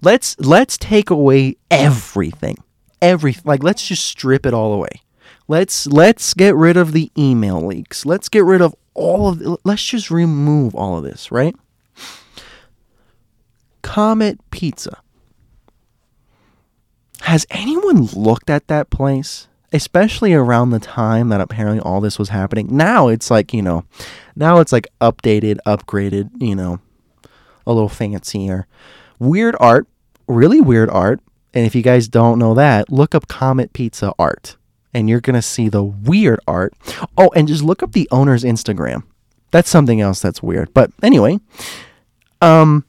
[0.00, 2.56] let's let's take away everything.
[3.02, 3.42] Everything.
[3.44, 5.02] Like let's just strip it all away.
[5.48, 8.06] Let's let's get rid of the email leaks.
[8.06, 11.54] Let's get rid of all of let's just remove all of this, right?
[13.82, 15.00] Comet Pizza.
[17.22, 19.48] Has anyone looked at that place?
[19.72, 22.68] Especially around the time that apparently all this was happening.
[22.70, 23.84] Now it's like, you know,
[24.34, 26.80] now it's like updated, upgraded, you know,
[27.66, 28.66] a little fancier.
[29.18, 29.86] Weird art,
[30.26, 31.20] really weird art.
[31.54, 34.57] And if you guys don't know that, look up Comet Pizza art
[34.94, 36.74] and you're going to see the weird art.
[37.16, 39.02] Oh, and just look up the owner's Instagram.
[39.50, 40.72] That's something else that's weird.
[40.74, 41.40] But anyway,
[42.40, 42.84] um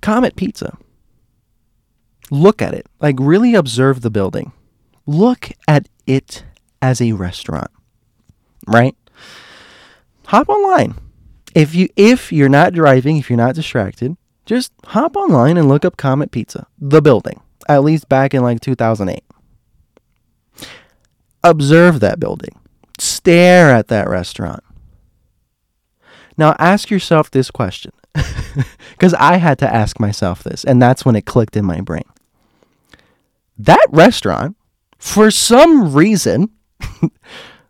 [0.00, 0.76] Comet Pizza.
[2.30, 2.86] Look at it.
[3.00, 4.52] Like really observe the building.
[5.06, 6.44] Look at it
[6.82, 7.70] as a restaurant.
[8.66, 8.96] Right?
[10.26, 10.94] Hop online.
[11.54, 15.84] If you if you're not driving, if you're not distracted, just hop online and look
[15.84, 17.40] up Comet Pizza, the building.
[17.68, 19.22] at least back in like 2008.
[21.44, 22.58] Observe that building,
[22.98, 24.64] stare at that restaurant.
[26.36, 27.92] Now ask yourself this question
[28.90, 32.04] because I had to ask myself this, and that's when it clicked in my brain.
[33.58, 34.56] That restaurant,
[34.98, 36.48] for some reason,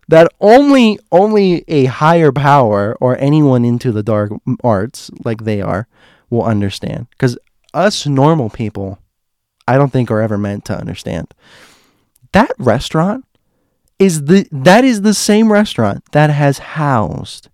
[0.07, 4.31] that only only a higher power or anyone into the dark
[4.63, 5.87] arts like they are
[6.29, 7.37] will understand because
[7.73, 8.99] us normal people
[9.67, 11.33] i don't think are ever meant to understand
[12.31, 13.25] that restaurant
[13.99, 17.49] is the that is the same restaurant that has housed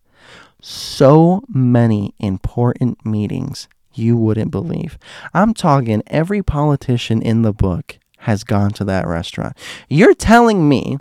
[0.61, 4.97] so many important meetings you wouldn't believe
[5.33, 9.57] i'm talking every politician in the book has gone to that restaurant
[9.89, 10.97] you're telling me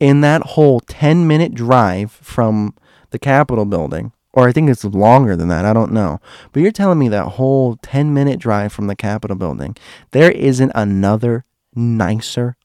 [0.00, 2.74] in that whole 10 minute drive from
[3.10, 6.20] the Capitol building, or I think it's longer than that, I don't know.
[6.52, 9.76] But you're telling me that whole 10 minute drive from the Capitol building,
[10.12, 11.44] there isn't another
[11.74, 12.56] nicer,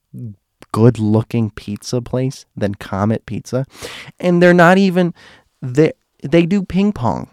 [0.75, 3.65] good looking pizza place than Comet Pizza.
[4.19, 5.13] And they're not even
[5.61, 7.29] they they do ping pong.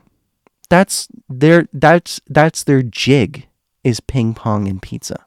[0.68, 3.48] That's their that's that's their jig
[3.82, 5.26] is ping pong and pizza.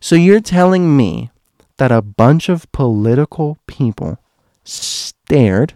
[0.00, 1.30] So you're telling me
[1.76, 4.18] that a bunch of political people
[4.64, 5.74] stared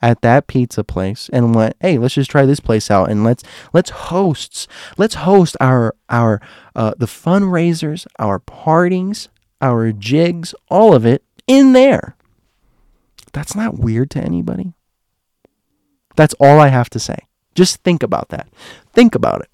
[0.00, 3.42] at that pizza place and went, "Hey, let's just try this place out and let's
[3.72, 6.40] let's hosts let's host our our
[6.76, 9.28] uh, the fundraisers, our partings,
[9.64, 12.16] our jigs, all of it in there."
[13.32, 14.74] That's not weird to anybody.
[16.16, 17.18] That's all I have to say.
[17.54, 18.48] Just think about that.
[18.92, 19.50] Think about it.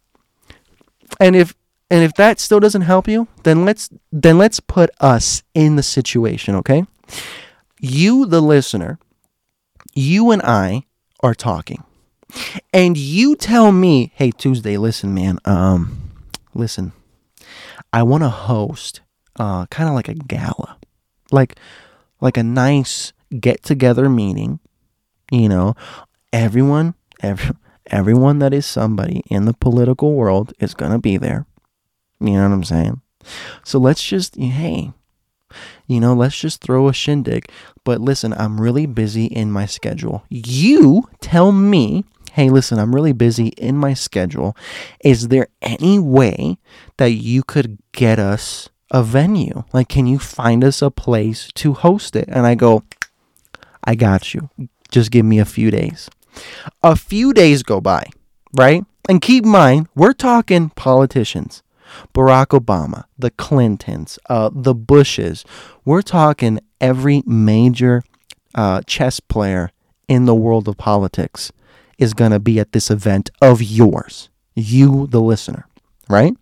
[1.19, 1.55] And if
[1.91, 5.83] and if that still doesn't help you, then let's then let's put us in the
[5.83, 6.85] situation, okay?
[7.81, 8.99] You the listener,
[9.95, 10.85] you and I
[11.21, 11.83] are talking.
[12.73, 16.13] And you tell me, "Hey Tuesday, listen man, um
[16.55, 16.93] listen.
[17.93, 19.01] I want to host
[19.39, 20.77] uh kind of like a gala.
[21.31, 21.57] Like
[22.21, 24.61] like a nice get together meeting,
[25.31, 25.75] you know,
[26.33, 27.55] everyone every,
[27.87, 31.47] everyone that is somebody in the political world is to be there
[32.21, 33.01] you know what I'm saying?
[33.65, 34.93] So let's just, hey,
[35.87, 37.47] you know, let's just throw a shindig.
[37.85, 40.25] But listen, I'm really busy in my schedule.
[40.29, 44.57] You tell me, hey, listen, I'm really busy in my schedule.
[45.03, 46.59] Is there any way
[46.99, 49.65] that you could get us a venue?
[49.73, 52.29] Like, can you find us a place to host it?
[52.29, 52.83] And I go,
[53.85, 54.51] I got you.
[54.91, 56.11] Just give me a few days.
[56.83, 58.07] A few days go by,
[58.57, 58.85] right?
[59.09, 61.63] And keep in mind, we're talking politicians.
[62.15, 65.45] Barack Obama, the Clintons, uh, the Bushes.
[65.85, 68.03] We're talking every major
[68.55, 69.71] uh, chess player
[70.09, 71.53] in the world of politics
[71.99, 75.67] is going to be at this event of yours, you, the listener,
[76.09, 76.35] right?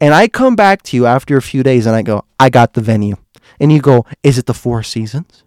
[0.00, 2.72] And I come back to you after a few days and I go, I got
[2.72, 3.16] the venue.
[3.58, 5.44] And you go, is it the Four Seasons?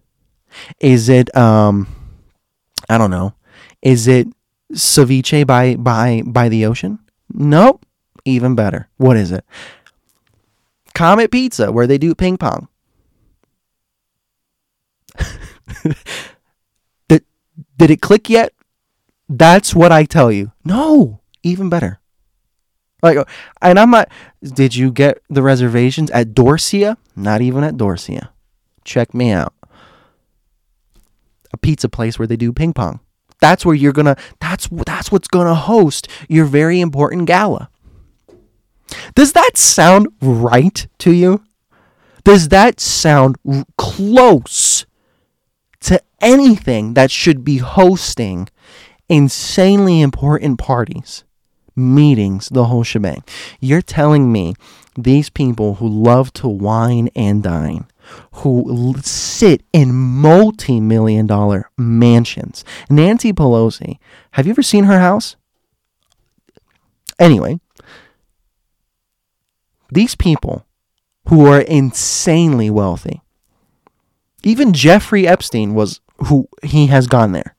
[0.79, 1.87] Is it, um,
[2.87, 3.33] I don't know,
[3.81, 4.27] is it
[4.73, 6.99] ceviche by by by the ocean?
[7.33, 7.85] Nope
[8.25, 8.89] even better.
[8.97, 9.45] What is it?
[10.93, 12.67] Comet Pizza, where they do ping pong.
[17.07, 17.25] did,
[17.77, 18.53] did it click yet?
[19.27, 20.51] That's what I tell you.
[20.63, 21.99] No, even better.
[23.03, 23.17] Like,
[23.61, 24.09] and I'm not.
[24.41, 26.95] Did you get the reservations at Dorsia?
[27.15, 28.29] Not even at Dorsia.
[28.85, 29.53] Check me out.
[31.51, 33.01] A pizza place where they do ping pong.
[33.41, 34.15] That's where you're gonna.
[34.39, 37.69] That's that's what's gonna host your very important gala.
[39.15, 41.43] Does that sound right to you?
[42.23, 43.35] Does that sound
[43.77, 44.85] close
[45.81, 48.47] to anything that should be hosting
[49.09, 51.25] insanely important parties,
[51.75, 53.23] meetings, the whole shebang?
[53.59, 54.55] You're telling me
[54.95, 57.85] these people who love to wine and dine,
[58.33, 62.63] who sit in multi million dollar mansions.
[62.89, 63.97] Nancy Pelosi,
[64.31, 65.35] have you ever seen her house?
[67.19, 67.59] Anyway,
[69.91, 70.65] these people
[71.29, 73.21] who are insanely wealthy,
[74.43, 77.55] even Jeffrey Epstein was who he has gone there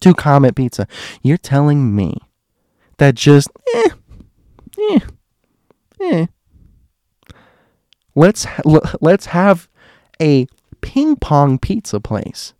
[0.00, 0.86] to Comet Pizza.
[1.22, 2.18] You're telling me
[2.98, 3.88] that just eh,
[4.78, 5.00] eh,
[6.00, 6.26] eh.
[8.14, 8.46] Let's
[9.00, 9.68] let's have
[10.20, 10.46] a
[10.80, 12.54] ping pong pizza place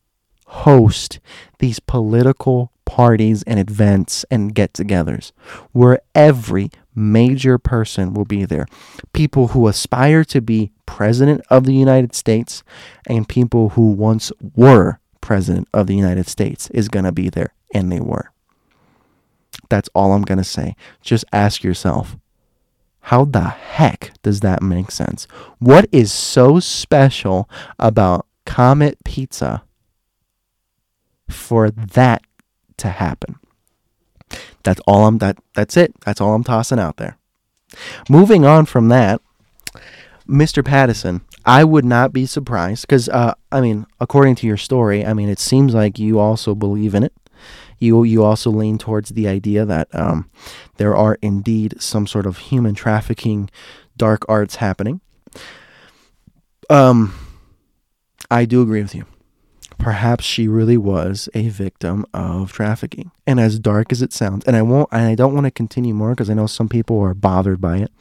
[0.47, 1.21] host
[1.59, 5.33] these political parties and events and get togethers
[5.73, 8.67] where every major person will be there.
[9.13, 12.63] People who aspire to be president of the United States
[13.07, 17.55] and people who once were president of the United States is going to be there
[17.75, 18.31] and they were.
[19.69, 20.75] That's all I'm going to say.
[21.01, 22.17] Just ask yourself,
[23.01, 25.27] How the heck does that make sense?
[25.59, 27.49] What is so special
[27.79, 29.63] about Comet Pizza
[31.29, 32.23] for that
[32.79, 33.37] to happen?
[34.63, 35.95] That's all I'm that that's it.
[36.05, 37.19] That's all I'm tossing out there.
[38.09, 39.21] Moving on from that,
[40.29, 40.65] Mr.
[40.65, 45.13] Pattison, I would not be surprised because, uh, I mean, according to your story, I
[45.13, 47.13] mean, it seems like you also believe in it.
[47.85, 50.31] You you also lean towards the idea that um,
[50.77, 53.51] there are indeed some sort of human trafficking,
[53.97, 55.01] dark arts happening.
[56.71, 57.15] Um,
[58.31, 59.05] I do agree with you.
[59.79, 64.57] Perhaps she really was a victim of trafficking, and as dark as it sounds, and
[64.57, 67.15] I won't, and I don't want to continue more because I know some people are
[67.15, 67.93] bothered by it.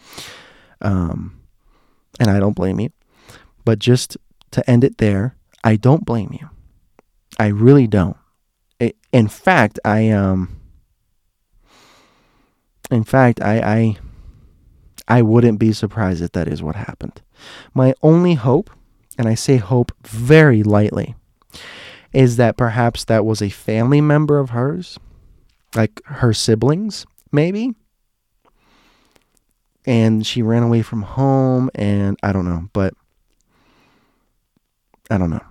[0.81, 1.41] Um,
[2.19, 2.91] and I don't blame you.
[3.65, 4.17] But just
[4.51, 6.49] to end it there, I don't blame you.
[7.39, 8.17] I really don't.
[8.79, 10.59] In fact, I um.
[12.91, 13.97] In fact, I, I
[15.07, 17.21] I wouldn't be surprised if that is what happened.
[17.73, 18.69] My only hope,
[19.17, 21.15] and I say hope very lightly,
[22.13, 24.97] is that perhaps that was a family member of hers,
[25.75, 27.75] like her siblings, maybe.
[29.85, 32.93] And she ran away from home, and I don't know, but
[35.09, 35.43] I don't know.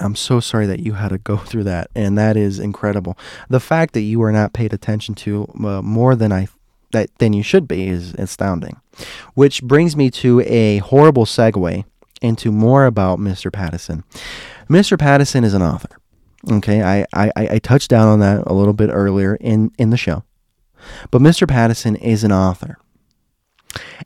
[0.00, 3.18] I'm so sorry that you had to go through that, and that is incredible.
[3.48, 6.48] The fact that you were not paid attention to uh, more than I
[6.92, 8.80] that than you should be is astounding.
[9.34, 11.84] Which brings me to a horrible segue
[12.22, 13.52] into more about Mr.
[13.52, 14.04] Pattison.
[14.68, 14.98] Mr.
[14.98, 15.88] Pattison is an author.
[16.50, 19.96] Okay, I, I, I touched down on that a little bit earlier in, in the
[19.96, 20.24] show.
[21.10, 21.48] But Mr.
[21.48, 22.78] Pattison is an author.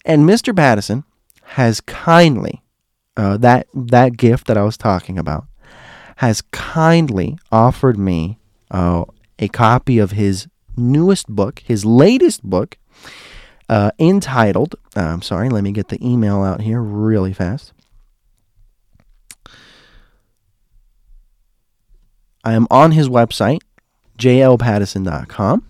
[0.04, 0.54] And Mr.
[0.54, 1.04] Pattison
[1.42, 2.62] has kindly,
[3.16, 5.46] uh, that, that gift that I was talking about,
[6.18, 8.40] has kindly offered me
[8.72, 9.04] uh,
[9.38, 12.76] a copy of his newest book, his latest book,
[13.68, 17.72] uh, entitled, uh, I'm sorry, let me get the email out here really fast.
[22.42, 23.60] I am on his website,
[24.18, 25.64] jlpattison.com.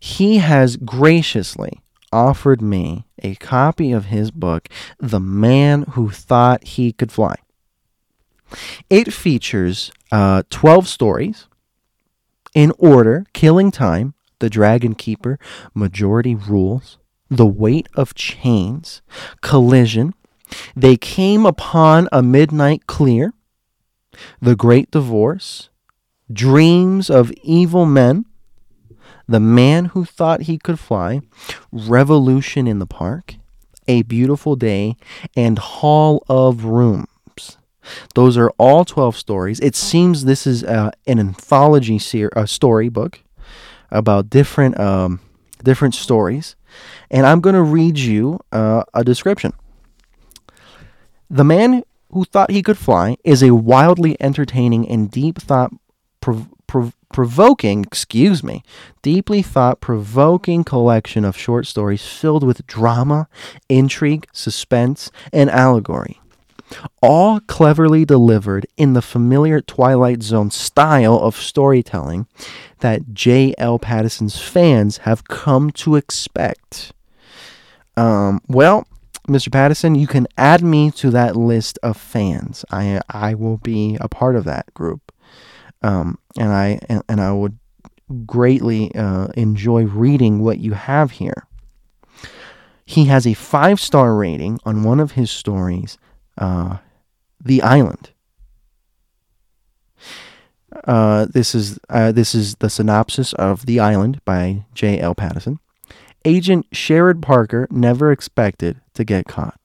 [0.00, 1.80] He has graciously
[2.10, 4.68] offered me a copy of his book,
[4.98, 7.36] The Man Who Thought He Could Fly.
[8.88, 11.46] It features uh, 12 stories
[12.54, 15.38] in order Killing Time, The Dragon Keeper,
[15.74, 16.98] Majority Rules,
[17.28, 19.02] The Weight of Chains,
[19.40, 20.14] Collision,
[20.74, 23.32] They Came Upon a Midnight Clear,
[24.40, 25.68] The Great Divorce,
[26.32, 28.24] Dreams of Evil Men,
[29.28, 31.20] The Man Who Thought He Could Fly,
[31.70, 33.36] Revolution in the Park,
[33.86, 34.96] A Beautiful Day,
[35.36, 37.06] and Hall of Rooms.
[38.14, 39.60] Those are all 12 stories.
[39.60, 43.20] It seems this is uh, an anthology ser- a story book
[43.90, 45.20] about different um,
[45.62, 46.56] different stories,
[47.10, 49.52] and I'm going to read you uh, a description.
[51.28, 55.72] The man who thought he could fly is a wildly entertaining and deep thought
[56.20, 58.62] prov- prov- provoking, excuse me,
[59.02, 63.28] deeply thought provoking collection of short stories filled with drama,
[63.68, 66.20] intrigue, suspense, and allegory
[67.02, 72.26] all cleverly delivered in the familiar Twilight Zone style of storytelling
[72.80, 73.78] that J.L.
[73.78, 76.92] Pattison's fans have come to expect.
[77.96, 78.86] Um, well,
[79.28, 79.52] Mr.
[79.52, 82.64] Pattison, you can add me to that list of fans.
[82.70, 85.12] I I will be a part of that group,
[85.82, 87.58] um, and I and, and I would
[88.26, 91.46] greatly uh, enjoy reading what you have here.
[92.84, 95.96] He has a five star rating on one of his stories
[96.40, 96.78] uh,
[97.42, 98.10] the island.
[100.84, 104.98] Uh, this is uh, this is the synopsis of The Island by J.
[104.98, 105.14] L.
[105.14, 105.58] Pattison.
[106.24, 109.58] Agent Sherrod Parker never expected to get caught.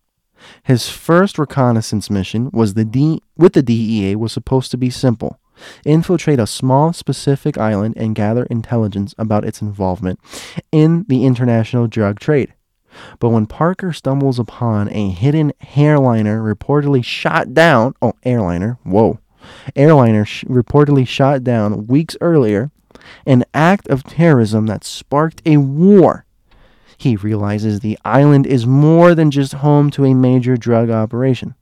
[0.64, 5.40] His first reconnaissance mission was the D- with the DEA was supposed to be simple:
[5.86, 10.20] infiltrate a small specific island and gather intelligence about its involvement
[10.72, 12.54] in the international drug trade.
[13.20, 19.20] But when Parker stumbles upon a hidden airliner reportedly shot down, oh, airliner, whoa,
[19.76, 22.72] airliner sh- reportedly shot down weeks earlier,
[23.26, 26.26] an act of terrorism that sparked a war.
[26.98, 31.56] He realizes the island is more than just home to a major drug operation.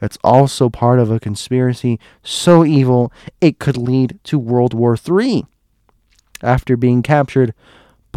[0.00, 5.46] It's also part of a conspiracy so evil it could lead to World War III.
[6.42, 7.54] After being captured,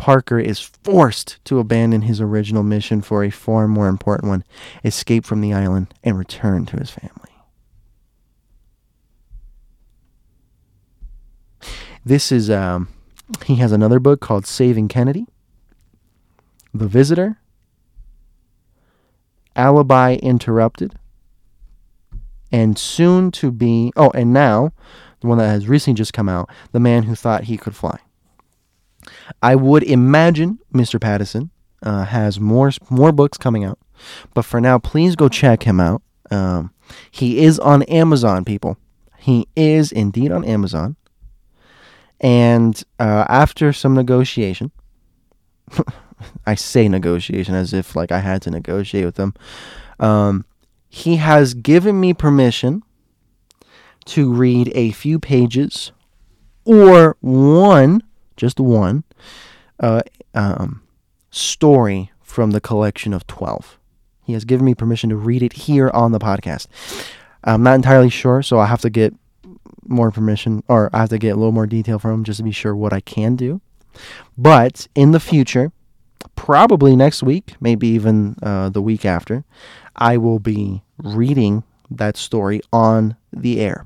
[0.01, 4.43] Parker is forced to abandon his original mission for a far more important one
[4.83, 7.29] escape from the island and return to his family.
[12.03, 12.87] This is, um,
[13.45, 15.27] he has another book called Saving Kennedy,
[16.73, 17.39] The Visitor,
[19.55, 20.95] Alibi Interrupted,
[22.51, 24.73] and soon to be, oh, and now,
[25.19, 27.99] the one that has recently just come out, The Man Who Thought He Could Fly.
[29.41, 30.99] I would imagine Mr.
[30.99, 31.49] Pattison
[31.83, 33.79] uh, has more more books coming out,
[34.33, 36.01] but for now, please go check him out.
[36.29, 36.71] Um,
[37.09, 38.77] he is on Amazon, people.
[39.17, 40.95] He is indeed on Amazon.
[42.19, 44.71] And uh, after some negotiation,
[46.45, 49.33] I say negotiation as if like I had to negotiate with him.
[49.99, 50.45] Um,
[50.89, 52.83] he has given me permission
[54.05, 55.91] to read a few pages
[56.65, 58.03] or one,
[58.41, 59.03] just one,
[59.79, 60.01] uh,
[60.33, 60.81] um,
[61.29, 63.77] story from the collection of 12.
[64.23, 66.65] He has given me permission to read it here on the podcast.
[67.43, 69.13] I'm not entirely sure, so I have to get
[69.87, 72.43] more permission or I have to get a little more detail from him just to
[72.43, 73.61] be sure what I can do.
[74.35, 75.71] But in the future,
[76.35, 79.43] probably next week, maybe even uh, the week after,
[79.95, 83.85] I will be reading that story on the air.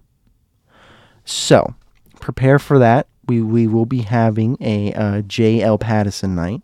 [1.26, 1.76] So
[2.22, 3.08] prepare for that.
[3.28, 5.78] We, we will be having a uh, J.L.
[5.78, 6.62] Pattison night.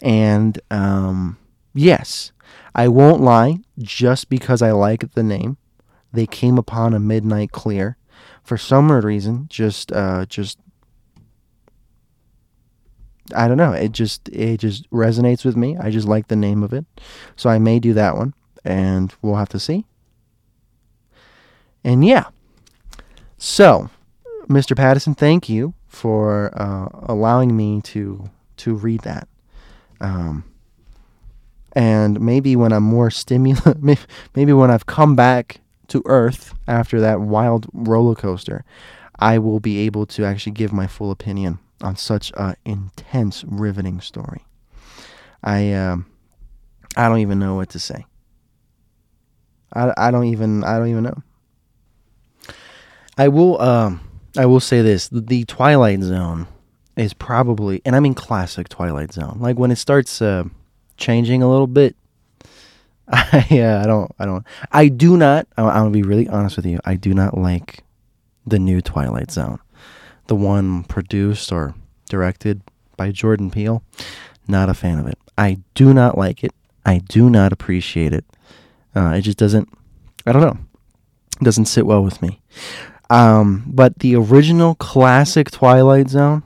[0.00, 1.38] And um,
[1.74, 2.32] yes,
[2.74, 5.56] I won't lie, just because I like the name,
[6.12, 7.96] they came upon a midnight clear.
[8.42, 10.58] For some reason, just uh, just
[13.34, 13.72] I don't know.
[13.72, 15.76] It just it just resonates with me.
[15.76, 16.84] I just like the name of it,
[17.36, 19.86] so I may do that one, and we'll have to see.
[21.84, 22.26] And yeah,
[23.38, 23.90] so
[24.48, 24.76] Mr.
[24.76, 28.28] Pattison, thank you for uh, allowing me to
[28.58, 29.28] to read that.
[30.00, 30.44] Um,
[31.74, 33.82] and maybe when I'm more stimulated,
[34.34, 38.64] maybe when I've come back to Earth after that wild roller coaster,
[39.18, 44.00] I will be able to actually give my full opinion on such an intense, riveting
[44.00, 44.44] story.
[45.42, 46.06] I um,
[46.96, 48.06] I don't even know what to say.
[49.72, 51.22] I, I don't even I don't even know.
[53.18, 54.00] I will um
[54.36, 56.46] I will say this: the Twilight Zone
[56.96, 59.38] is probably, and I mean classic Twilight Zone.
[59.40, 60.44] Like when it starts uh,
[60.96, 61.96] changing a little bit.
[63.08, 66.66] I yeah, I don't I don't I do not I'm gonna be really honest with
[66.66, 66.78] you.
[66.84, 67.82] I do not like
[68.46, 69.58] the new Twilight Zone.
[70.28, 71.74] The one produced or
[72.08, 72.62] directed
[72.96, 73.82] by Jordan Peele.
[74.46, 75.18] Not a fan of it.
[75.36, 76.52] I do not like it.
[76.86, 78.24] I do not appreciate it.
[78.94, 79.68] Uh, it just doesn't
[80.24, 80.58] I don't know.
[81.40, 82.40] It doesn't sit well with me.
[83.12, 86.42] Um, but the original classic Twilight Zone,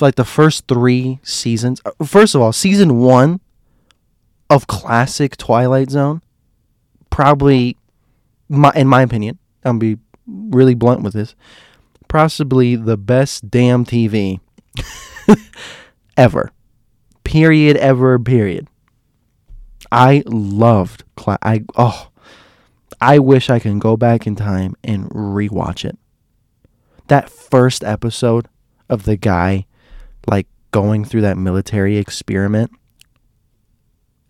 [0.00, 1.82] like the first three seasons.
[1.84, 3.40] Uh, first of all, season one
[4.48, 6.22] of classic Twilight Zone,
[7.10, 7.76] probably,
[8.48, 11.34] my in my opinion, I'm gonna be really blunt with this,
[12.06, 14.38] possibly the best damn TV
[16.16, 16.52] ever.
[17.24, 17.76] Period.
[17.78, 18.20] Ever.
[18.20, 18.68] Period.
[19.90, 21.02] I loved.
[21.16, 22.10] Cla- I oh,
[23.00, 25.98] I wish I can go back in time and rewatch it.
[27.08, 28.48] That first episode
[28.88, 29.66] of the guy
[30.26, 32.70] like going through that military experiment.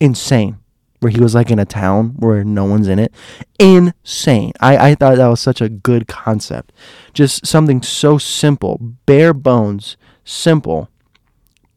[0.01, 0.59] Insane.
[1.01, 3.13] Where he was like in a town where no one's in it.
[3.59, 4.53] Insane.
[4.61, 6.73] I, I thought that was such a good concept.
[7.13, 10.89] Just something so simple, bare bones, simple,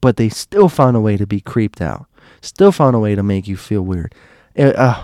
[0.01, 2.05] but they still found a way to be creeped out.
[2.41, 4.15] Still found a way to make you feel weird.
[4.55, 5.03] It, uh,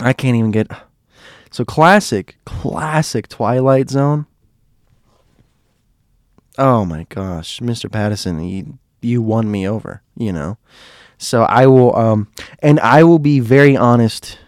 [0.00, 0.68] I can't even get.
[1.50, 4.26] So classic, classic Twilight Zone
[6.58, 7.90] oh my gosh, Mr.
[7.90, 10.58] Pattison, you you won me over, you know.
[11.18, 12.28] So I will um
[12.60, 14.38] and I will be very honest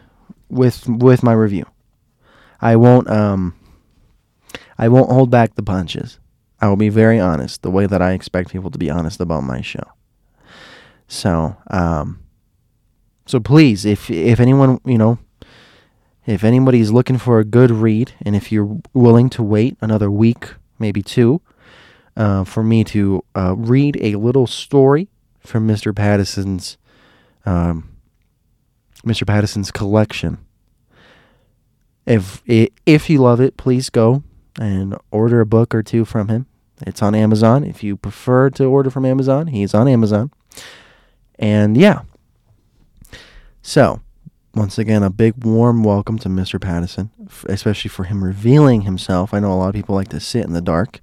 [0.48, 1.66] with with my review.
[2.60, 3.54] I won't um
[4.78, 6.18] I won't hold back the punches.
[6.60, 9.42] I will be very honest, the way that I expect people to be honest about
[9.42, 9.92] my show.
[11.08, 12.20] So, um
[13.26, 15.18] so please, if if anyone, you know,
[16.26, 20.54] if anybody's looking for a good read and if you're willing to wait another week,
[20.78, 21.40] maybe two,
[22.16, 25.08] uh, for me to uh, read a little story
[25.40, 25.94] from Mr.
[25.94, 26.76] Pattison's
[27.44, 27.96] um,
[29.04, 29.24] Mr.
[29.26, 30.38] Pattison's collection.
[32.04, 34.22] If if you love it, please go
[34.58, 36.46] and order a book or two from him.
[36.82, 37.64] It's on Amazon.
[37.64, 40.30] If you prefer to order from Amazon, he's on Amazon.
[41.38, 42.02] And yeah.
[43.62, 44.00] So,
[44.56, 46.58] once again, a big warm welcome to Mr.
[46.58, 47.10] Pattison,
[47.44, 49.34] especially for him revealing himself.
[49.34, 51.00] I know a lot of people like to sit in the dark.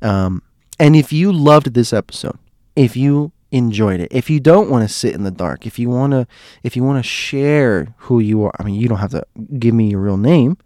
[0.00, 0.42] Um,
[0.78, 2.38] and if you loved this episode,
[2.76, 5.90] if you enjoyed it, if you don't want to sit in the dark, if you
[5.90, 6.28] want to,
[6.62, 9.26] if you want to share who you are, I mean, you don't have to
[9.58, 10.56] give me your real name,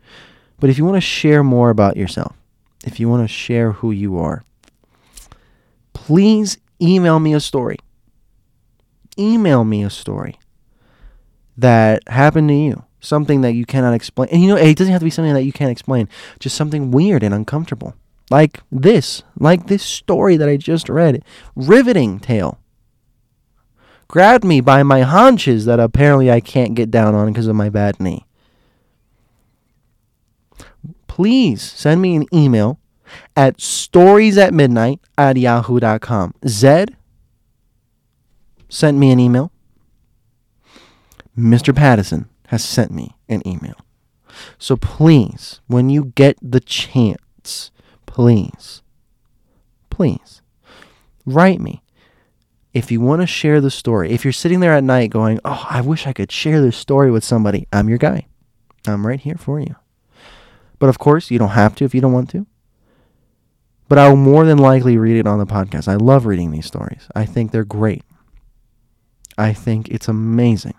[0.61, 2.37] but if you want to share more about yourself,
[2.85, 4.45] if you want to share who you are,
[5.95, 7.79] please email me a story.
[9.19, 10.39] email me a story
[11.57, 14.29] that happened to you, something that you cannot explain.
[14.31, 16.09] And you know, it doesn't have to be something that you can't explain,
[16.39, 17.95] just something weird and uncomfortable.
[18.31, 21.25] Like this, like this story that I just read.
[21.55, 22.59] Riveting tale.
[24.09, 27.69] Grabbed me by my haunches that apparently I can't get down on because of my
[27.69, 28.25] bad knee.
[31.09, 32.79] Please send me an email
[33.35, 36.35] at stories at midnight at yahoo.com.
[36.47, 36.97] Zed
[38.69, 39.51] sent me an email.
[41.37, 41.75] Mr.
[41.75, 43.75] Pattison has sent me an email.
[44.59, 47.71] So please, when you get the chance,
[48.07, 48.83] please,
[49.91, 50.43] please
[51.25, 51.83] write me.
[52.73, 55.67] If you want to share the story, if you're sitting there at night going, Oh,
[55.71, 58.27] I wish I could share this story with somebody, I'm your guy.
[58.87, 59.77] I'm right here for you.
[60.79, 62.47] But of course, you don't have to if you don't want to.
[63.89, 65.89] But I'll more than likely read it on the podcast.
[65.89, 67.09] I love reading these stories.
[67.15, 68.03] I think they're great.
[69.39, 70.75] I think it's amazing.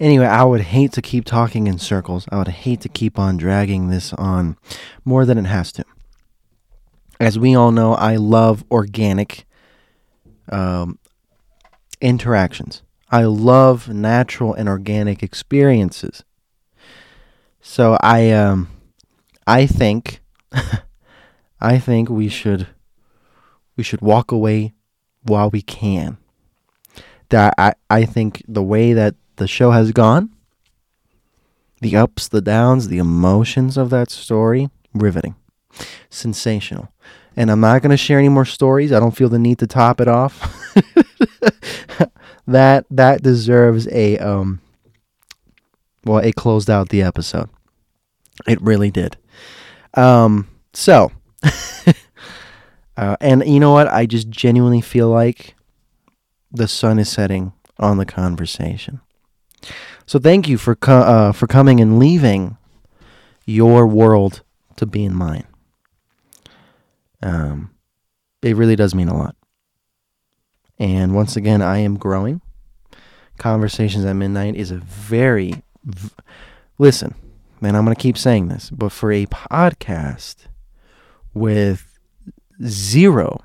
[0.00, 2.26] Anyway, I would hate to keep talking in circles.
[2.30, 4.56] I would hate to keep on dragging this on
[5.04, 5.84] more than it has to.
[7.18, 9.44] As we all know, I love organic
[10.50, 10.98] um,
[12.00, 12.82] interactions.
[13.10, 16.22] I love natural and organic experiences.
[17.60, 18.68] So I um
[19.46, 20.20] I think
[21.60, 22.68] I think we should
[23.76, 24.74] we should walk away
[25.22, 26.18] while we can.
[27.30, 30.30] That I, I think the way that the show has gone,
[31.80, 35.36] the ups, the downs, the emotions of that story, riveting.
[36.10, 36.88] Sensational.
[37.36, 38.92] And I'm not going to share any more stories.
[38.92, 40.74] I don't feel the need to top it off.
[42.46, 44.60] that that deserves a um
[46.04, 47.48] well, it closed out the episode.
[48.46, 49.16] It really did.
[49.94, 51.12] Um so
[52.96, 53.88] uh, and you know what?
[53.88, 55.54] I just genuinely feel like
[56.50, 59.00] the sun is setting on the conversation.
[60.06, 62.56] So thank you for co- uh, for coming and leaving
[63.44, 64.42] your world
[64.76, 65.46] to be in mine.
[67.22, 67.70] Um,
[68.42, 69.34] it really does mean a lot.
[70.78, 72.40] And once again, I am growing.
[73.38, 75.62] Conversations at Midnight is a very.
[75.84, 76.10] V-
[76.78, 77.14] listen,
[77.60, 80.46] man, I'm going to keep saying this, but for a podcast
[81.34, 81.98] with
[82.64, 83.40] zero,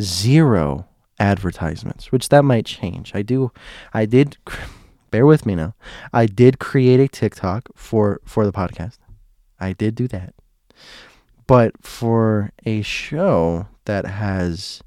[0.00, 0.86] zero
[1.22, 3.12] advertisements, which that might change.
[3.14, 3.52] I do,
[3.94, 4.36] I did,
[5.10, 5.74] bear with me now.
[6.12, 8.98] I did create a TikTok for for the podcast.
[9.60, 10.34] I did do that,
[11.46, 14.82] but for a show that has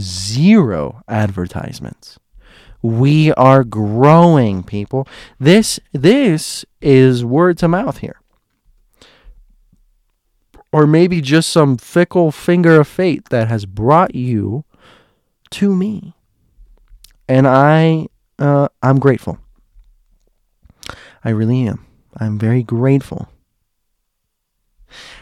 [0.00, 2.18] zero advertisements,
[2.82, 5.06] we are growing, people.
[5.38, 8.16] This this is word to mouth here.
[10.72, 14.64] Or maybe just some fickle finger of fate that has brought you
[15.50, 16.14] to me.
[17.28, 18.08] And I
[18.38, 19.38] uh, I'm grateful.
[21.22, 21.84] I really am.
[22.16, 23.28] I'm very grateful.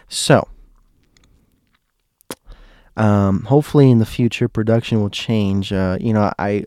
[0.08, 0.48] So,
[2.96, 5.72] um, hopefully in the future production will change.
[5.72, 6.64] Uh, you know, I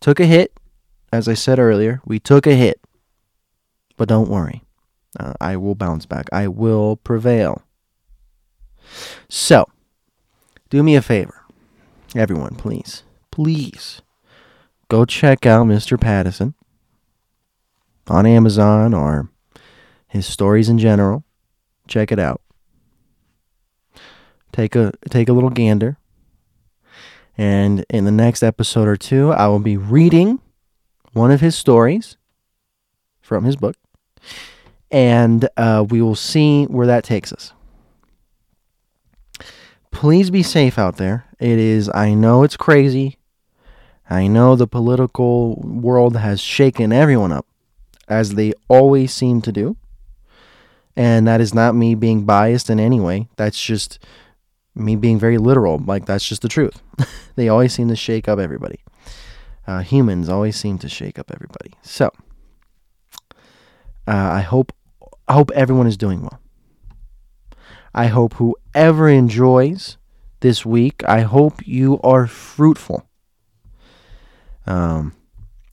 [0.00, 0.52] took a hit,
[1.12, 2.00] as I said earlier.
[2.04, 2.80] We took a hit,
[3.96, 4.64] but don't worry,
[5.20, 6.26] uh, I will bounce back.
[6.32, 7.62] I will prevail.
[9.28, 9.66] So,
[10.70, 11.43] do me a favor
[12.14, 14.02] everyone, please, please
[14.88, 16.00] go check out Mr.
[16.00, 16.54] Pattison
[18.06, 19.28] on Amazon or
[20.06, 21.24] his stories in general.
[21.88, 22.40] Check it out.
[24.52, 25.98] Take a take a little gander.
[27.36, 30.40] And in the next episode or two, I will be reading
[31.12, 32.16] one of his stories
[33.20, 33.76] from his book,
[34.90, 37.53] and uh, we will see where that takes us
[39.94, 41.24] please be safe out there.
[41.38, 43.18] It is, I know it's crazy.
[44.10, 47.46] I know the political world has shaken everyone up,
[48.06, 49.76] as they always seem to do.
[50.96, 53.28] And that is not me being biased in any way.
[53.36, 53.98] That's just
[54.74, 55.78] me being very literal.
[55.78, 56.82] Like, that's just the truth.
[57.36, 58.80] they always seem to shake up everybody.
[59.66, 61.72] Uh, humans always seem to shake up everybody.
[61.82, 62.10] So,
[64.06, 64.72] uh, I hope
[65.26, 66.38] I hope everyone is doing well.
[67.94, 69.96] I hope whoever enjoys
[70.40, 73.08] this week, I hope you are fruitful.
[74.66, 75.14] Um,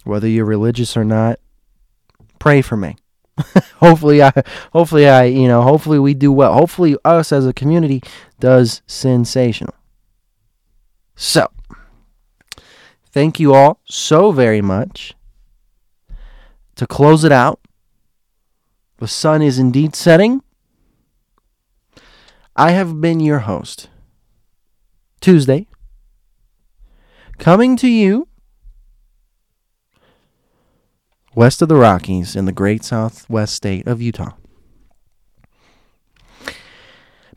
[0.03, 1.39] whether you're religious or not,
[2.39, 2.95] pray for me.
[3.77, 4.31] hopefully I
[4.71, 6.53] hopefully I, you know, hopefully we do well.
[6.53, 8.03] Hopefully us as a community
[8.39, 9.73] does sensational.
[11.15, 11.47] So,
[13.11, 15.13] thank you all so very much.
[16.75, 17.59] To close it out,
[18.97, 20.41] the sun is indeed setting.
[22.61, 23.89] I have been your host.
[25.19, 25.65] Tuesday.
[27.39, 28.27] Coming to you
[31.33, 34.33] west of the Rockies in the great southwest state of Utah.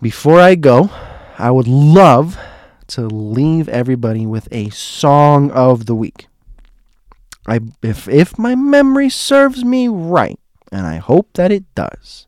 [0.02, 0.90] Before I go,
[1.38, 2.36] I would love
[2.88, 6.26] to leave everybody with a song of the week.
[7.46, 10.38] I if if my memory serves me right,
[10.70, 12.26] and I hope that it does.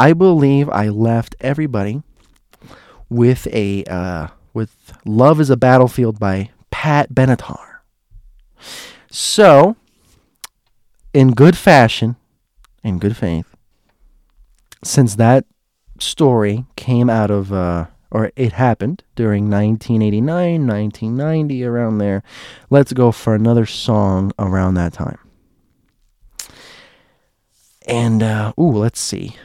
[0.00, 2.02] I believe I left everybody
[3.10, 7.80] with a uh, with "Love Is a Battlefield" by Pat Benatar.
[9.10, 9.76] So,
[11.12, 12.16] in good fashion,
[12.82, 13.54] in good faith,
[14.82, 15.44] since that
[15.98, 22.22] story came out of, uh, or it happened during 1989, 1990, around there,
[22.70, 25.18] let's go for another song around that time.
[27.86, 29.36] And, uh, ooh, let's see.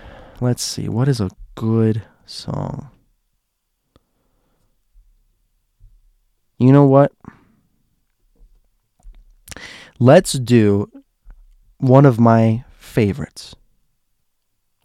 [0.41, 0.89] Let's see.
[0.89, 2.89] What is a good song?
[6.57, 7.11] You know what?
[9.97, 10.91] Let's do
[11.77, 13.55] one of my favorites.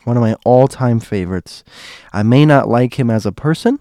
[0.04, 1.64] One of my all time favorites.
[2.12, 3.78] I may not like him as a person,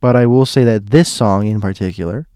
[0.00, 2.26] but I will say that this song in particular,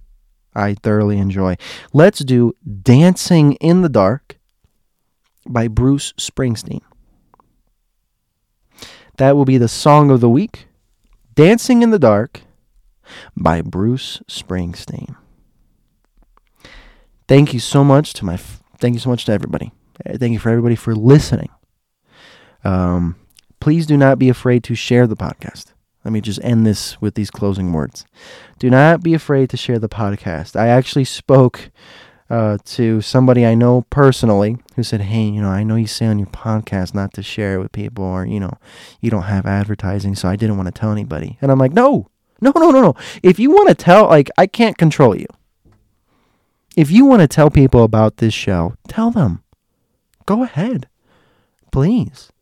[0.55, 1.57] I thoroughly enjoy.
[1.93, 2.53] Let's do
[2.83, 4.39] Dancing in the Dark
[5.47, 6.83] by Bruce Springsteen.
[9.17, 10.67] That will be the song of the week
[11.35, 12.43] Dancing in the Dark
[13.37, 15.17] by Bruce Springsteen.
[17.27, 19.73] Thank you so much to my thank you so much to everybody.
[20.05, 21.51] Uh, thank you for everybody for listening.
[22.65, 23.17] Um,
[23.61, 25.73] please do not be afraid to share the podcast.
[26.05, 28.05] Let me just end this with these closing words.
[28.59, 30.55] Do not be afraid to share the podcast.
[30.55, 31.71] I actually spoke
[32.31, 36.07] uh, to somebody I know personally who said, Hey, you know, I know you say
[36.07, 38.53] on your podcast not to share it with people or, you know,
[39.01, 41.39] you don't have advertising, so I didn't want to tell anybody.
[41.41, 42.09] And I'm like, No,
[42.41, 42.95] no, no, no, no.
[43.23, 45.27] If you want to tell, like, I can't control you.
[46.77, 49.43] If you want to tell people about this show, tell them.
[50.27, 50.89] Go ahead.
[51.71, 52.33] Please.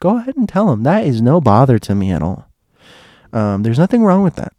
[0.00, 0.82] Go ahead and tell them.
[0.82, 2.48] That is no bother to me at all.
[3.32, 4.52] Um, there's nothing wrong with that.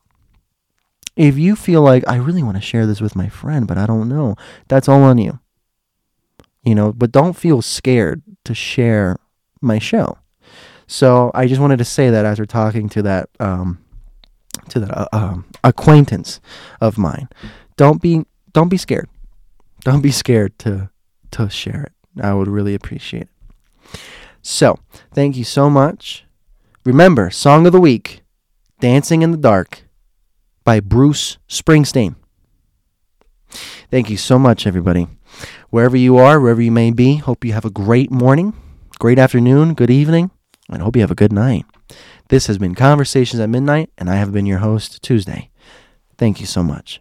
[1.15, 3.85] If you feel like I really want to share this with my friend, but I
[3.85, 4.35] don't know,
[4.67, 5.39] that's all on you.
[6.63, 9.17] You know, but don't feel scared to share
[9.61, 10.17] my show.
[10.87, 13.79] So I just wanted to say that as we're talking to that um,
[14.69, 16.39] to that uh, um, acquaintance
[16.81, 17.29] of mine,
[17.77, 19.09] don't be don't be scared.
[19.81, 20.89] Don't be scared to
[21.31, 22.23] to share it.
[22.23, 23.99] I would really appreciate it.
[24.41, 24.79] So,
[25.13, 26.25] thank you so much.
[26.83, 28.21] Remember, song of the week,
[28.79, 29.84] Dancing in the Dark
[30.65, 32.15] by Bruce Springsteen.
[33.89, 35.07] Thank you so much, everybody.
[35.69, 38.53] Wherever you are, wherever you may be, hope you have a great morning,
[38.99, 40.31] great afternoon, good evening,
[40.69, 41.65] and hope you have a good night.
[42.29, 45.51] This has been Conversations at Midnight, and I have been your host, Tuesday.
[46.17, 46.99] Thank you so much.